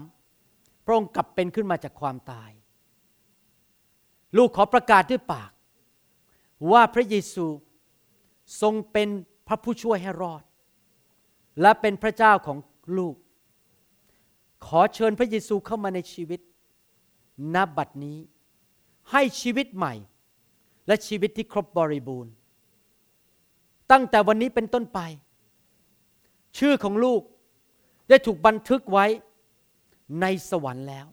[0.84, 2.50] พระองค์กลับเป็นขึ้นมาจากความตาย
[4.36, 5.52] ลูกขอประกาศด้วยปาก
[6.72, 7.46] ว่าพระเยซู
[8.60, 9.08] ทรงเป็น
[9.46, 10.42] พระผู้ช่วยให้รอด
[11.60, 12.58] และเป็นพระเจ้าของ
[12.98, 13.14] ลูก
[14.66, 16.40] ขอเชิญพระเยซูเข้ามาในชีวิต
[17.54, 18.18] นับบัดนี้
[19.10, 19.94] ให้ชีวิตใหม่
[20.86, 22.32] และชีวิตที่ครบบริบูรณ์
[23.90, 25.00] ตั้งแต่วันนี้เป็นต้นไป
[26.58, 27.22] ชื่อของลูก
[28.08, 29.06] ได้ถูกบันทึกไว้
[30.20, 31.06] ในสวรรค์แล้ว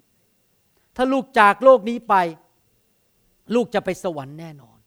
[0.95, 2.15] ถ้าลูกจากโลกนี้ไป
[3.55, 4.77] ลูกจะไปสวรรค์แน่นอน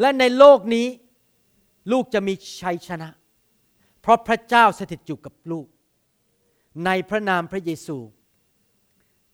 [0.00, 0.86] และในโลกนี้
[1.92, 3.08] ลูกจะมีชัยชนะ
[4.00, 5.66] เพราะพระเจ้าสถิตอยู่กับลูก
[6.86, 7.98] ในพระนามพระเยซู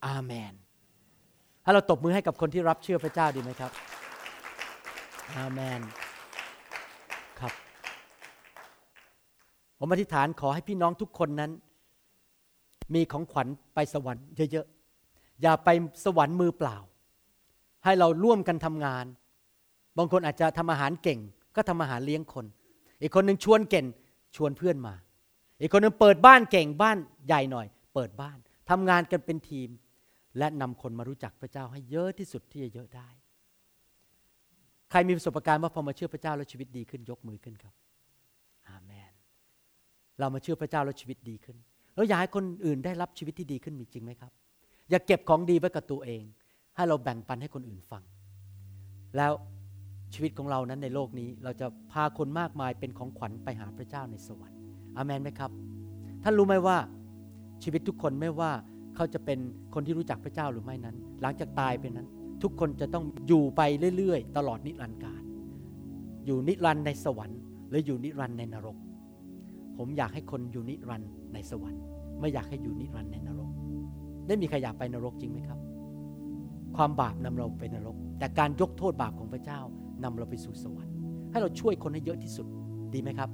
[0.06, 0.52] อาเมน
[1.64, 3.72] ถ้าเราตบมือให้กับคนที่รับเชื่อพระเจ้าดีไหมครับ
[5.36, 5.80] อาเมน
[7.40, 7.52] ครับ
[9.78, 11.50] ผมอธิษฐานขอให้พี่น้องทุกคนนั้น
[12.94, 15.68] มีของขวัญไปสวรรค์เยอะๆ อย่าไป
[16.04, 16.76] สวรรค์มือเปล่า
[17.84, 19.04] ให้เราร่วมกันทำงาน
[19.98, 21.18] บางคนอาจจะทำอาหารเก่ง
[21.56, 22.46] ก็ทำอาหารเลี้ยงคน
[23.00, 23.86] อีกคนหนึ่งชวนเก่ง
[24.36, 24.94] ชวนเพื่อนมา
[25.60, 26.96] อีกคนหนึ่งเปิดบ้านเก่งบ้าน
[27.26, 28.38] ใหญ่หน่อย เปิดบ้าน
[28.70, 29.68] ทำงานกันเป็นทีม
[30.38, 33.08] และนำคนมารู้จักพระเจ้าให้เยอะที่สุดที่จะเยอะได้
[34.90, 37.74] ใครมีประสบการณ์ว่าพอมาเชื่อพระเจ้าแล้วชีวิตดีขึ้นยกมือขึ้นครับ
[38.68, 39.12] อาเมน
[40.18, 41.56] เรามาเชื่อพระเจ้าแล้วชีวิตดีขึ้น
[41.94, 44.32] แล้วอยากให้คนอื่นได้รับชีวิตที่ดีขึ้นมีจริงไหมครับ
[44.90, 46.22] อย่าเก็บของดีไว้กับตัวเอง
[46.76, 48.02] ให้เราแบ่งปันให้คนอื่นฟัง
[49.16, 49.32] แล้ว
[50.14, 54.59] ชีวิตของเรานั้นในโลกนี้เราจะพาคนมากมายเป็นของขวัญไปหาพระเจ้าในสวรรค์
[54.96, 55.50] อาเมนไหมครับ
[56.22, 56.76] ท่านรู้ไหมว่า
[57.62, 58.50] ชีวิตทุกคนไม่ว่า
[58.96, 59.38] เขาจะเป็น
[59.74, 62.06] คนที่รู้จักพระเจ้าหรือไม่นั้น หลังจากตายไปนั้น
[62.42, 63.60] ทุกคนจะต้องอยู่ไป
[63.96, 65.22] เรื่อยๆ ตลอดนิรันดร์การ
[66.26, 68.76] อยู่นิรันดร์ในสวรรค์หรืออยู่นิรันดร์ในนรก
[69.76, 71.82] ผมอยากให้คนอยู่นิรันดร์ในสวรรค์
[72.20, 73.50] ไม่อยากให้อยู่นิรันดร์ในนรก
[74.26, 75.58] ได้มีใครอยากไปนรกจริงไหมครับ
[76.76, 79.60] ความบาปนำเราไปนรก แต่การยกโทษบาปของพระเจ้า
[80.04, 80.94] นำเราไปสู่สวรรค์
[81.30, 82.46] ให้เราช่วยคนให้เยอะที่สุด
[82.94, 83.30] ดีไหมครับ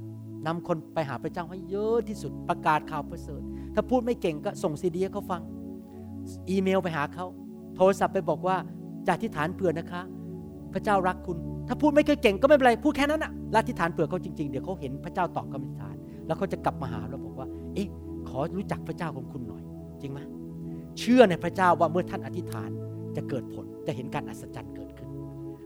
[0.47, 3.43] นำคนไปหาพระเจ้าให้เยอะที่สุดประกาศข่าวประเสริฐ
[3.75, 5.43] ถ้าพูดไม่เก่งก็ส่งซีดีให้เขาฟัง
[6.51, 7.27] อีเมลไปหาเขา
[7.77, 8.57] โทรศัพท์ไปบอกว่า
[9.09, 10.03] จากที่ฐานเผื่อนะคะ
[10.73, 11.37] พระเจ้ารักคุณ
[11.69, 17.89] ถ้าพูดไม่เคยเก่งก็ไม่เป็นไรพูดแค่นั้นอะรัที่ฐานเผื่อเขาจริงๆเดี๋ยวเขาเห็นพระเจ้าตอบคำอธิษฐาน แล้วเขาจะกลับมาหาเราบอกว่า เอ๊ะ
[18.29, 19.63] ขอรู้จักพระเจ้าของคุณหน่อย
[20.01, 20.21] จริงไหม
[20.99, 22.71] เชื่อในพระเจ้าว่าเมื่อท่านอธิษฐาน
[23.17, 25.09] จะเกิดผลจะเห็นการอัศจรรย์เกิดขึ้น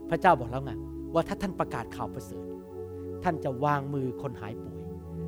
[0.09, 0.71] พระเจ้าบอกแล้วไง
[1.13, 2.45] ว่าถ้าท่านประกาศข่าวประเสริฐ
[3.23, 4.81] ท่านจะวางมือคนหายป่วย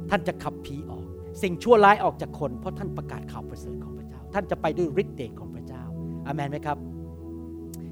[0.09, 1.05] ท่านจะขับผีออก
[1.41, 5.83] สิ่งชั่วร้ายออกจากคน เพราะท่านประกาศข่าวประเสริฐของพระเจ้า ท่านจะไปด้วยฤทธิ์เดชของพระเจ้า
[6.25, 6.77] อามันไหมครับ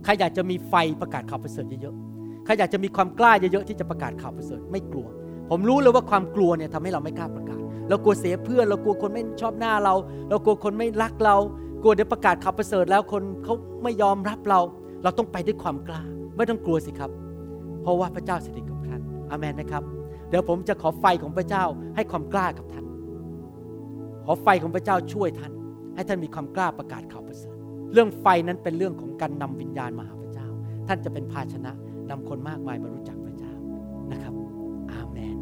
[0.04, 5.08] ใครอยากจะมีไฟประกาศข่าวประเสริฐเยอะๆใครอยากจะมีความกล้าเยอะๆที่จะประกาศข่าวประเสริฐไม่กลัว
[5.49, 9.93] ผมรู้เลยว่าความกลัวเนี่ยทำให้เราไม่กล้าประกาศ เรากลัวเสียเพื่อน เรากลัวคนไม่ชอบหน้าเรา
[10.30, 11.38] เรากลัวคนไม่รักเรา
[11.84, 14.60] กลัวเดี๋ยวประกาศข่าวประเสริฐแล้วคนเขาไม่ยอมรับเรา
[15.04, 16.02] เราต้องไปด้วยความกล้า
[16.38, 17.12] ไม่ต้องกลัวสิครับ
[17.82, 18.78] เพราะว่าพระเจ้าสถิตกับ
[19.32, 19.84] อามนนะครับ
[20.29, 21.65] เดี๋ยวผมจะขอไฟของพระเจ้า
[21.95, 22.86] ให้ความกล้ากับท่าน
[24.25, 25.51] ขอไฟของพระเจ้าช่วยท่าน
[25.95, 27.55] ให้ท่านมีความกล้าประกาศข่าวประเสริฐ
[27.93, 30.47] เรื่องไฟนั้นเป็นเรื่องของการนำวิญญาณมาหาพระเจ้า
[30.88, 31.71] ท่านจะเป็นภาชนะ
[32.09, 33.53] นำคนมากมายมารู้จักพระเจ้า
[34.11, 34.34] นะครับ
[34.91, 35.38] อาเมน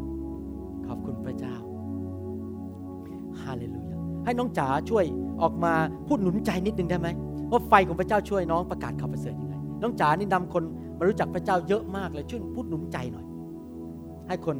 [0.86, 1.56] ขอบคุณพระเจ้า
[3.42, 5.04] ฮาเลลูยา ให้น้องจ๋าช่วย
[5.42, 5.72] ออกมา
[6.06, 7.08] พูดหนุนใจนิดนึงได้ไหม
[7.50, 10.62] ว่าไฟของพระเจ้าช่วยน้องประกาศข่าวประเสริฐยังไง น้องจ๋านี่นำคน
[10.98, 13.24] มารู้จักพระเจ้าเยอะมากเลยช่วยพูดหนุนใจหน่อย
[14.30, 14.56] ให้คน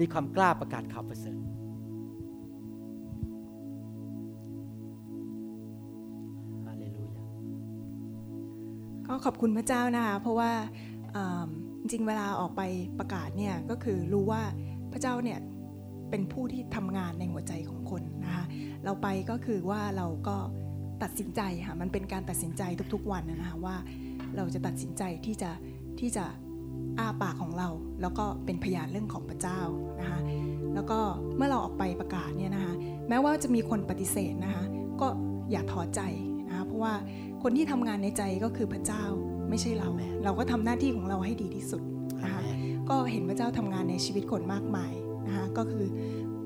[0.00, 1.40] มีความกล้าประกาศข่าวประเสริฐ
[6.66, 7.24] ฮาเลลูยา
[9.06, 10.50] ก็ขอบคุณพระเจ้านะคะ เพราะว่า
[11.80, 12.62] จริงเวลาออกไป
[12.98, 14.42] ประกาศเนี่ยก็คือรู้ว่า
[14.92, 15.38] พระเจ้าเนี่ย
[16.10, 18.44] เป็นผู้ที่ทำงานในหัวใจของคนนะคะ
[18.84, 20.36] เราไปก็คือว่าเราก็
[21.02, 22.62] ตัดสินใจค่ะ มันเป็นการตัดสินใจ
[22.94, 23.76] ทุกๆวันนะคะว่า
[24.36, 25.50] เราจะตัดสินใจที่จะ
[26.00, 26.24] ที่จะ
[26.98, 27.68] อ้าปากของเรา
[28.00, 29.60] แล้วก็เป็นพยานเรื่องของพระเจ้า
[30.00, 30.18] นะคะ
[30.74, 30.98] แล้วก็
[31.36, 32.74] เมื่อเราออกไปประกาศเนี่ยนะคะ
[33.08, 34.64] แม้ว่าจะมีคนปฏิเสธนะคะ
[35.00, 35.08] ก็
[35.50, 36.00] อย่าท้อใจ
[36.48, 36.94] นะคะเพราะว่า
[37.42, 39.04] คนที่ทำงานในใจก็คือพระเจ้า
[39.48, 39.88] ไม่ใช่เรา
[40.24, 41.82] เราก็ทำหน้าที่ของเราให้ดีที่สุด
[42.22, 42.48] อานะคะเม
[42.84, 44.92] นก็เห็นพระเจ้าทำงานในชีวิตคนมากมาย
[45.26, 45.86] นะคะก็คือ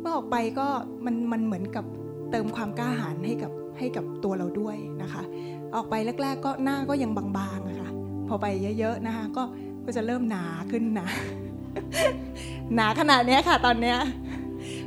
[0.00, 0.66] เมื่อออกไปก็
[1.04, 1.84] มันมันเหมือนกับ
[2.30, 5.22] เติมความกล้าหาญให้กับให้กับตัวเราด้วยนะคะ
[5.74, 7.90] ออกไปแรก ๆ ก็หน้าก็ยังบางๆนะคะ
[8.28, 8.46] พอไป
[8.78, 9.44] เยอะๆนะคะก็
[9.86, 11.06] ก็จะเริ่มหนาขึ้นนา
[12.74, 13.98] หนาขนาดนี้ค่ะตอนเนี้ย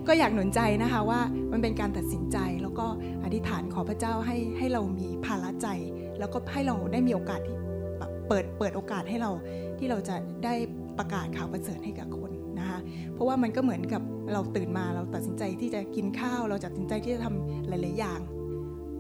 [0.08, 1.20] ก็อยากหนุนใจนะคะว่า
[1.52, 2.86] มันเป็นการตัดสินใจแล้วก็
[3.24, 5.68] อธิษฐานขอพระเจ้าให้ให้เรามีภาระใจ
[6.20, 7.58] แล้วก็ให้เราได้มีโอกาสที่
[8.00, 9.32] แบบเปิดเปิดโอกาสให้เรา
[9.80, 10.54] ที่เราจะได้
[10.98, 12.80] ประกาศข่าวประเสริฐให้กับคนนะคะ
[13.14, 14.02] เพราะว่ามันก็เหมือนกับ
[14.34, 18.20] เราตื่นมาเราตัดสินใจที่จะกินข้าว เราตัดสินใจที่จะทำหลาย ๆ อย่าง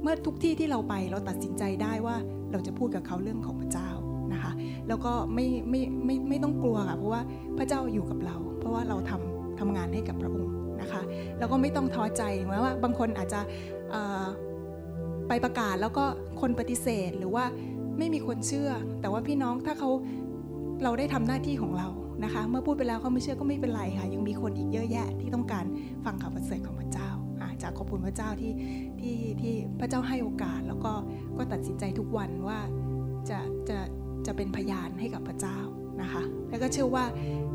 [0.01, 2.15] เมื่อทุกที่ที่เราไปเราตัดสินใจได้ว่า
[2.51, 3.89] เราจะพูดกับเขาเรื่องของพระเจ้า
[4.87, 7.21] แล้วก็ไม่ไม่ไม่ไม่ต้องกลัวค่ะเพราะว่า
[7.57, 11.01] พระเจ้าอยู่กับเรา เพราะว่าเราทำทำงานให้กับพระองค์นะคะ
[11.39, 13.41] แล้วก็ไม่ต้องท้อใจแม้ว่าบางคนอาจจะ
[15.27, 16.05] ไปประกาศแล้วก็
[16.41, 17.45] คนปฏิเสธหรือว่า
[17.97, 18.69] ไม่มีคนเชื่อ
[19.01, 19.89] แต่ว่าพี่น้องถ้าเขา
[20.83, 21.87] เราได้ทำหน้าที่ของเรา
[22.23, 25.65] นะคะ เมื่อพูดไปแล้วเขาไม่เชื่อก็ไม่เป็นไรค่ะ ยังมีคนอีกเยอะแยะที่ต้องการ
[26.05, 27.09] ฟังข่าวประเสริฐของพระเจ้า
[27.63, 28.53] จากขอบคุณพระเจ้าที่
[28.99, 30.93] ที่ที่พระเจ้าให้โอกาสแล้วก็
[31.37, 32.59] ก็ตัดสินใจทุกวันว่า
[33.29, 33.79] จะจะ
[34.27, 35.57] จะเป็นพยานให้กับพระเจ้า
[36.01, 37.05] นะคะ แล้วก็เชื่อว่า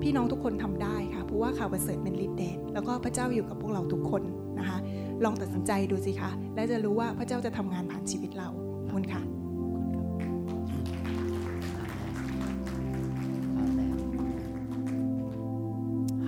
[0.03, 4.23] พี่น้องทุกคนทำได้ค่ะเพราะว่าข่าวประเสริฐเป็นฤทธิ์เดชแล้วก็พระเจ้าอยู่กับพวกเราทุกคน
[4.59, 4.79] นะคะ
[5.25, 8.49] ลองตัดสินใจดูสิคะและจะรู้ว่าพระเจ้าจะทำงานผ่านชีวิตเรา
[8.91, 9.23] คุณค่ะ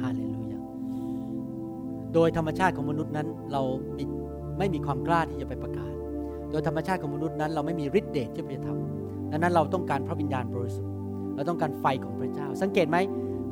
[0.00, 0.58] ฮาเลลูยา
[2.14, 3.62] โดยธรรมชาติของมนุษย์นั้นเรา
[4.58, 5.92] ไม่มีความกล้าที่จะไปประกาศ
[6.50, 9.03] โดยธรรมชาติของมนุษย์นั้น เราไม่มีฤทธิ์เดชที่จะทำ
[9.34, 10.90] ดังนั้นเราต้องการพระวิญญาณบริสุทธิ์
[11.34, 12.96] เราต้องการไฟของพระเจ้า สังเกตไหม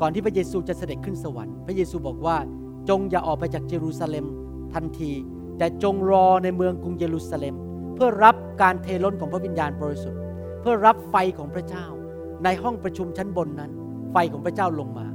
[0.01, 2.37] ก่อนที่พระเยซูจะเสด็จขึ้นสวรรค์ พระเยซูบอกว่า
[2.89, 4.26] จงอย่าออกไปจากเยรูซาเล็ม
[4.74, 5.12] ทันที
[5.59, 7.55] แต่จงรอในเมืองกรุงเยรูซาเล็ม
[7.95, 10.20] เพื่อรับการเทล้นของพระวิญญาณบริสุทธิ์
[10.61, 11.87] เพื่อรับไฟของพระเจ้า
[12.45, 13.72] ในห้องประชุมชั้นบนนั้น
[14.12, 15.07] ไฟของพระเจ้าลงมา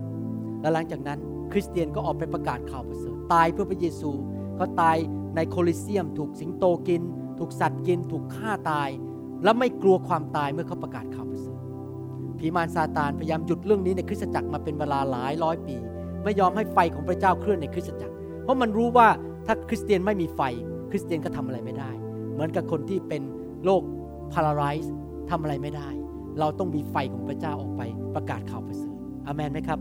[0.62, 1.20] และหลังจากนั้น
[1.52, 4.12] คริสเตียนก็ออกไปประกาศข่าวประเสริฐตายเพื่อพระเยซู
[4.56, 4.98] เขาตาย
[5.36, 7.04] ในโคลิเซียม ถูกสิงโตกิน
[7.40, 8.90] ถูกสัตว์กิน ถูกฆ่าตาย
[9.44, 11.58] และไม่กลัวความตายเมื่อเขาประกาศข่าวประเสริฐ
[12.40, 15.76] ผีมารซาตานพยายามหยุดเรื่องนี้ในคริสตจักรมาเป็นเวลาหลายร้อยปี
[16.24, 19.08] ไม่ยอมให้ไฟของพระเจ้าเคลื่อนในคริสตจักร เพราะมันรู้ว่า
[19.46, 20.42] ถ้าคริสเตียนไม่มีไฟ
[20.92, 21.92] คริสเตียนก็ทำอะไรไม่ได้
[22.34, 23.22] เหมือนกับคนที่เป็น
[23.66, 23.82] โรค
[24.34, 24.94] พาราไรส์
[25.30, 25.90] ทำอะไรไม่ได้
[26.40, 27.82] เราต้องมีไฟของพระเจ้าออกไป
[28.16, 28.96] ประกาศข่าวประเสริฐ
[29.28, 29.80] อาเมนไหมครับ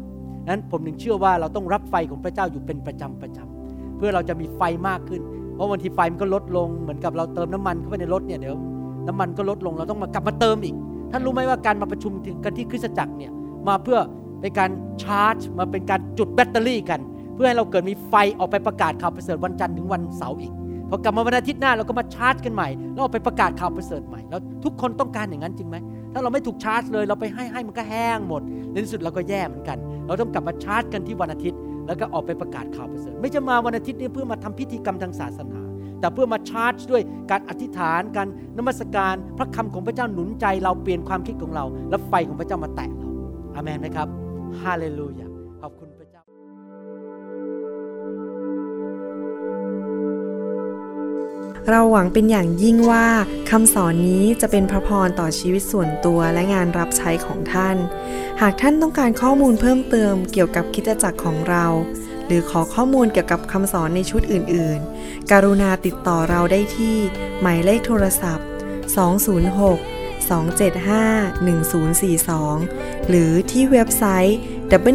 [0.49, 5.23] นั้นผมถึงเชื่อว่าเราต้องรับไฟของพระเจ้าอยู่เป็นประจำประจำเพื่อเราจะมีไฟมากขึ้น
[5.55, 8.57] เพราะบางทีไฟมันก็ลดลงเหมือนกับเราเติมน้ำมันเข้าไปในรถเนี่ยเดี๋ยว
[9.07, 10.75] น้ำมันก็ลดลงเราต้องมากลับมาเติมอีก
[11.11, 12.13] ท่านรู้ไหมว่าการมาประชุม
[12.45, 13.33] กันที่คริสตจักรเนี่ย
[13.69, 13.99] มาเพื่อ
[14.41, 14.71] เป็นการ
[15.03, 17.01] ชาร์จ มาเป็นการจุดแบตเตอรี่กัน
[17.35, 20.53] เพื่อให้เราเกิดมีไฟออกไปประกาศข่าวประเสริฐวันจันทร์ถึงวันเสาร์อีก
[20.91, 25.77] พอกลับมาวันอาทิตย์หน้าเราก็มาชาร์จกันใหม่แล้วออกไปประกาศข่าวประเสริฐใหม่แล้วทุกคนต้องการอย่างนั้นจริงไหม
[26.13, 35.61] ถ้าเราไม่ถูกชาร์จเลยเราไปให้ให้มันก็แห้งหมดในที่สุดเราก็แย่เหมือนกัน เราต้องกลับมาชาร์จกันที่วันอาทิตย์ แล้วก็ออกไปประกาศข่าวประเสริฐ ไม่จะมาวันอาทิตย์นี้เพื่อมาทำพิธีกรรมทางศาสนา
[36.01, 38.29] แต่เพื่อมาชาร์จด้วยการอธิษฐานการ
[38.59, 43.11] นมัสการพระคำของพระเจ้าหนุนใจเราเปลี่ยนความคิดของเรา และไฟของพระเจ้ามาแตะเรา
[43.55, 44.09] อาเมนไหมครับ
[44.63, 45.27] ฮาเลลูยา
[45.61, 46.23] ขอบคุณพระเจ้า
[51.71, 53.07] เราหวังเป็นอย่างยิ่งว่า
[53.51, 57.77] คำสอนนี้จะเป็นพระพรต่อชีวิตส่วนตัวและงานรับใช้ของท่าน
[58.41, 61.65] หากท่านต้องการข้อมูลเพิ่มเติมเกี่ยวกับคิดจักรของเรา
[62.27, 66.97] หรือขอข้อมูลเกี่ยวกับคำสอนในชุดอื่น ๆ กรุณาติดต่อเราได้ที่
[67.41, 68.47] หมายเลขโทรศัพท์
[68.97, 68.99] 206
[70.29, 74.39] 275 1042 หรือที่เว็บไซต์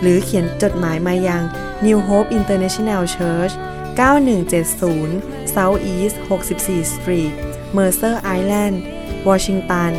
[0.00, 1.42] หรือเขียนจดหมายมายัง
[1.84, 3.52] New Hope International Church
[3.98, 7.32] 9170 South East 64 Street
[7.76, 8.76] Mercer Island
[9.28, 9.92] Washington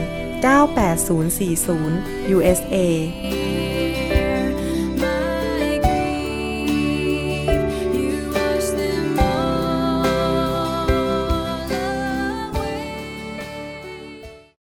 [0.44, 3.53] 98040 USA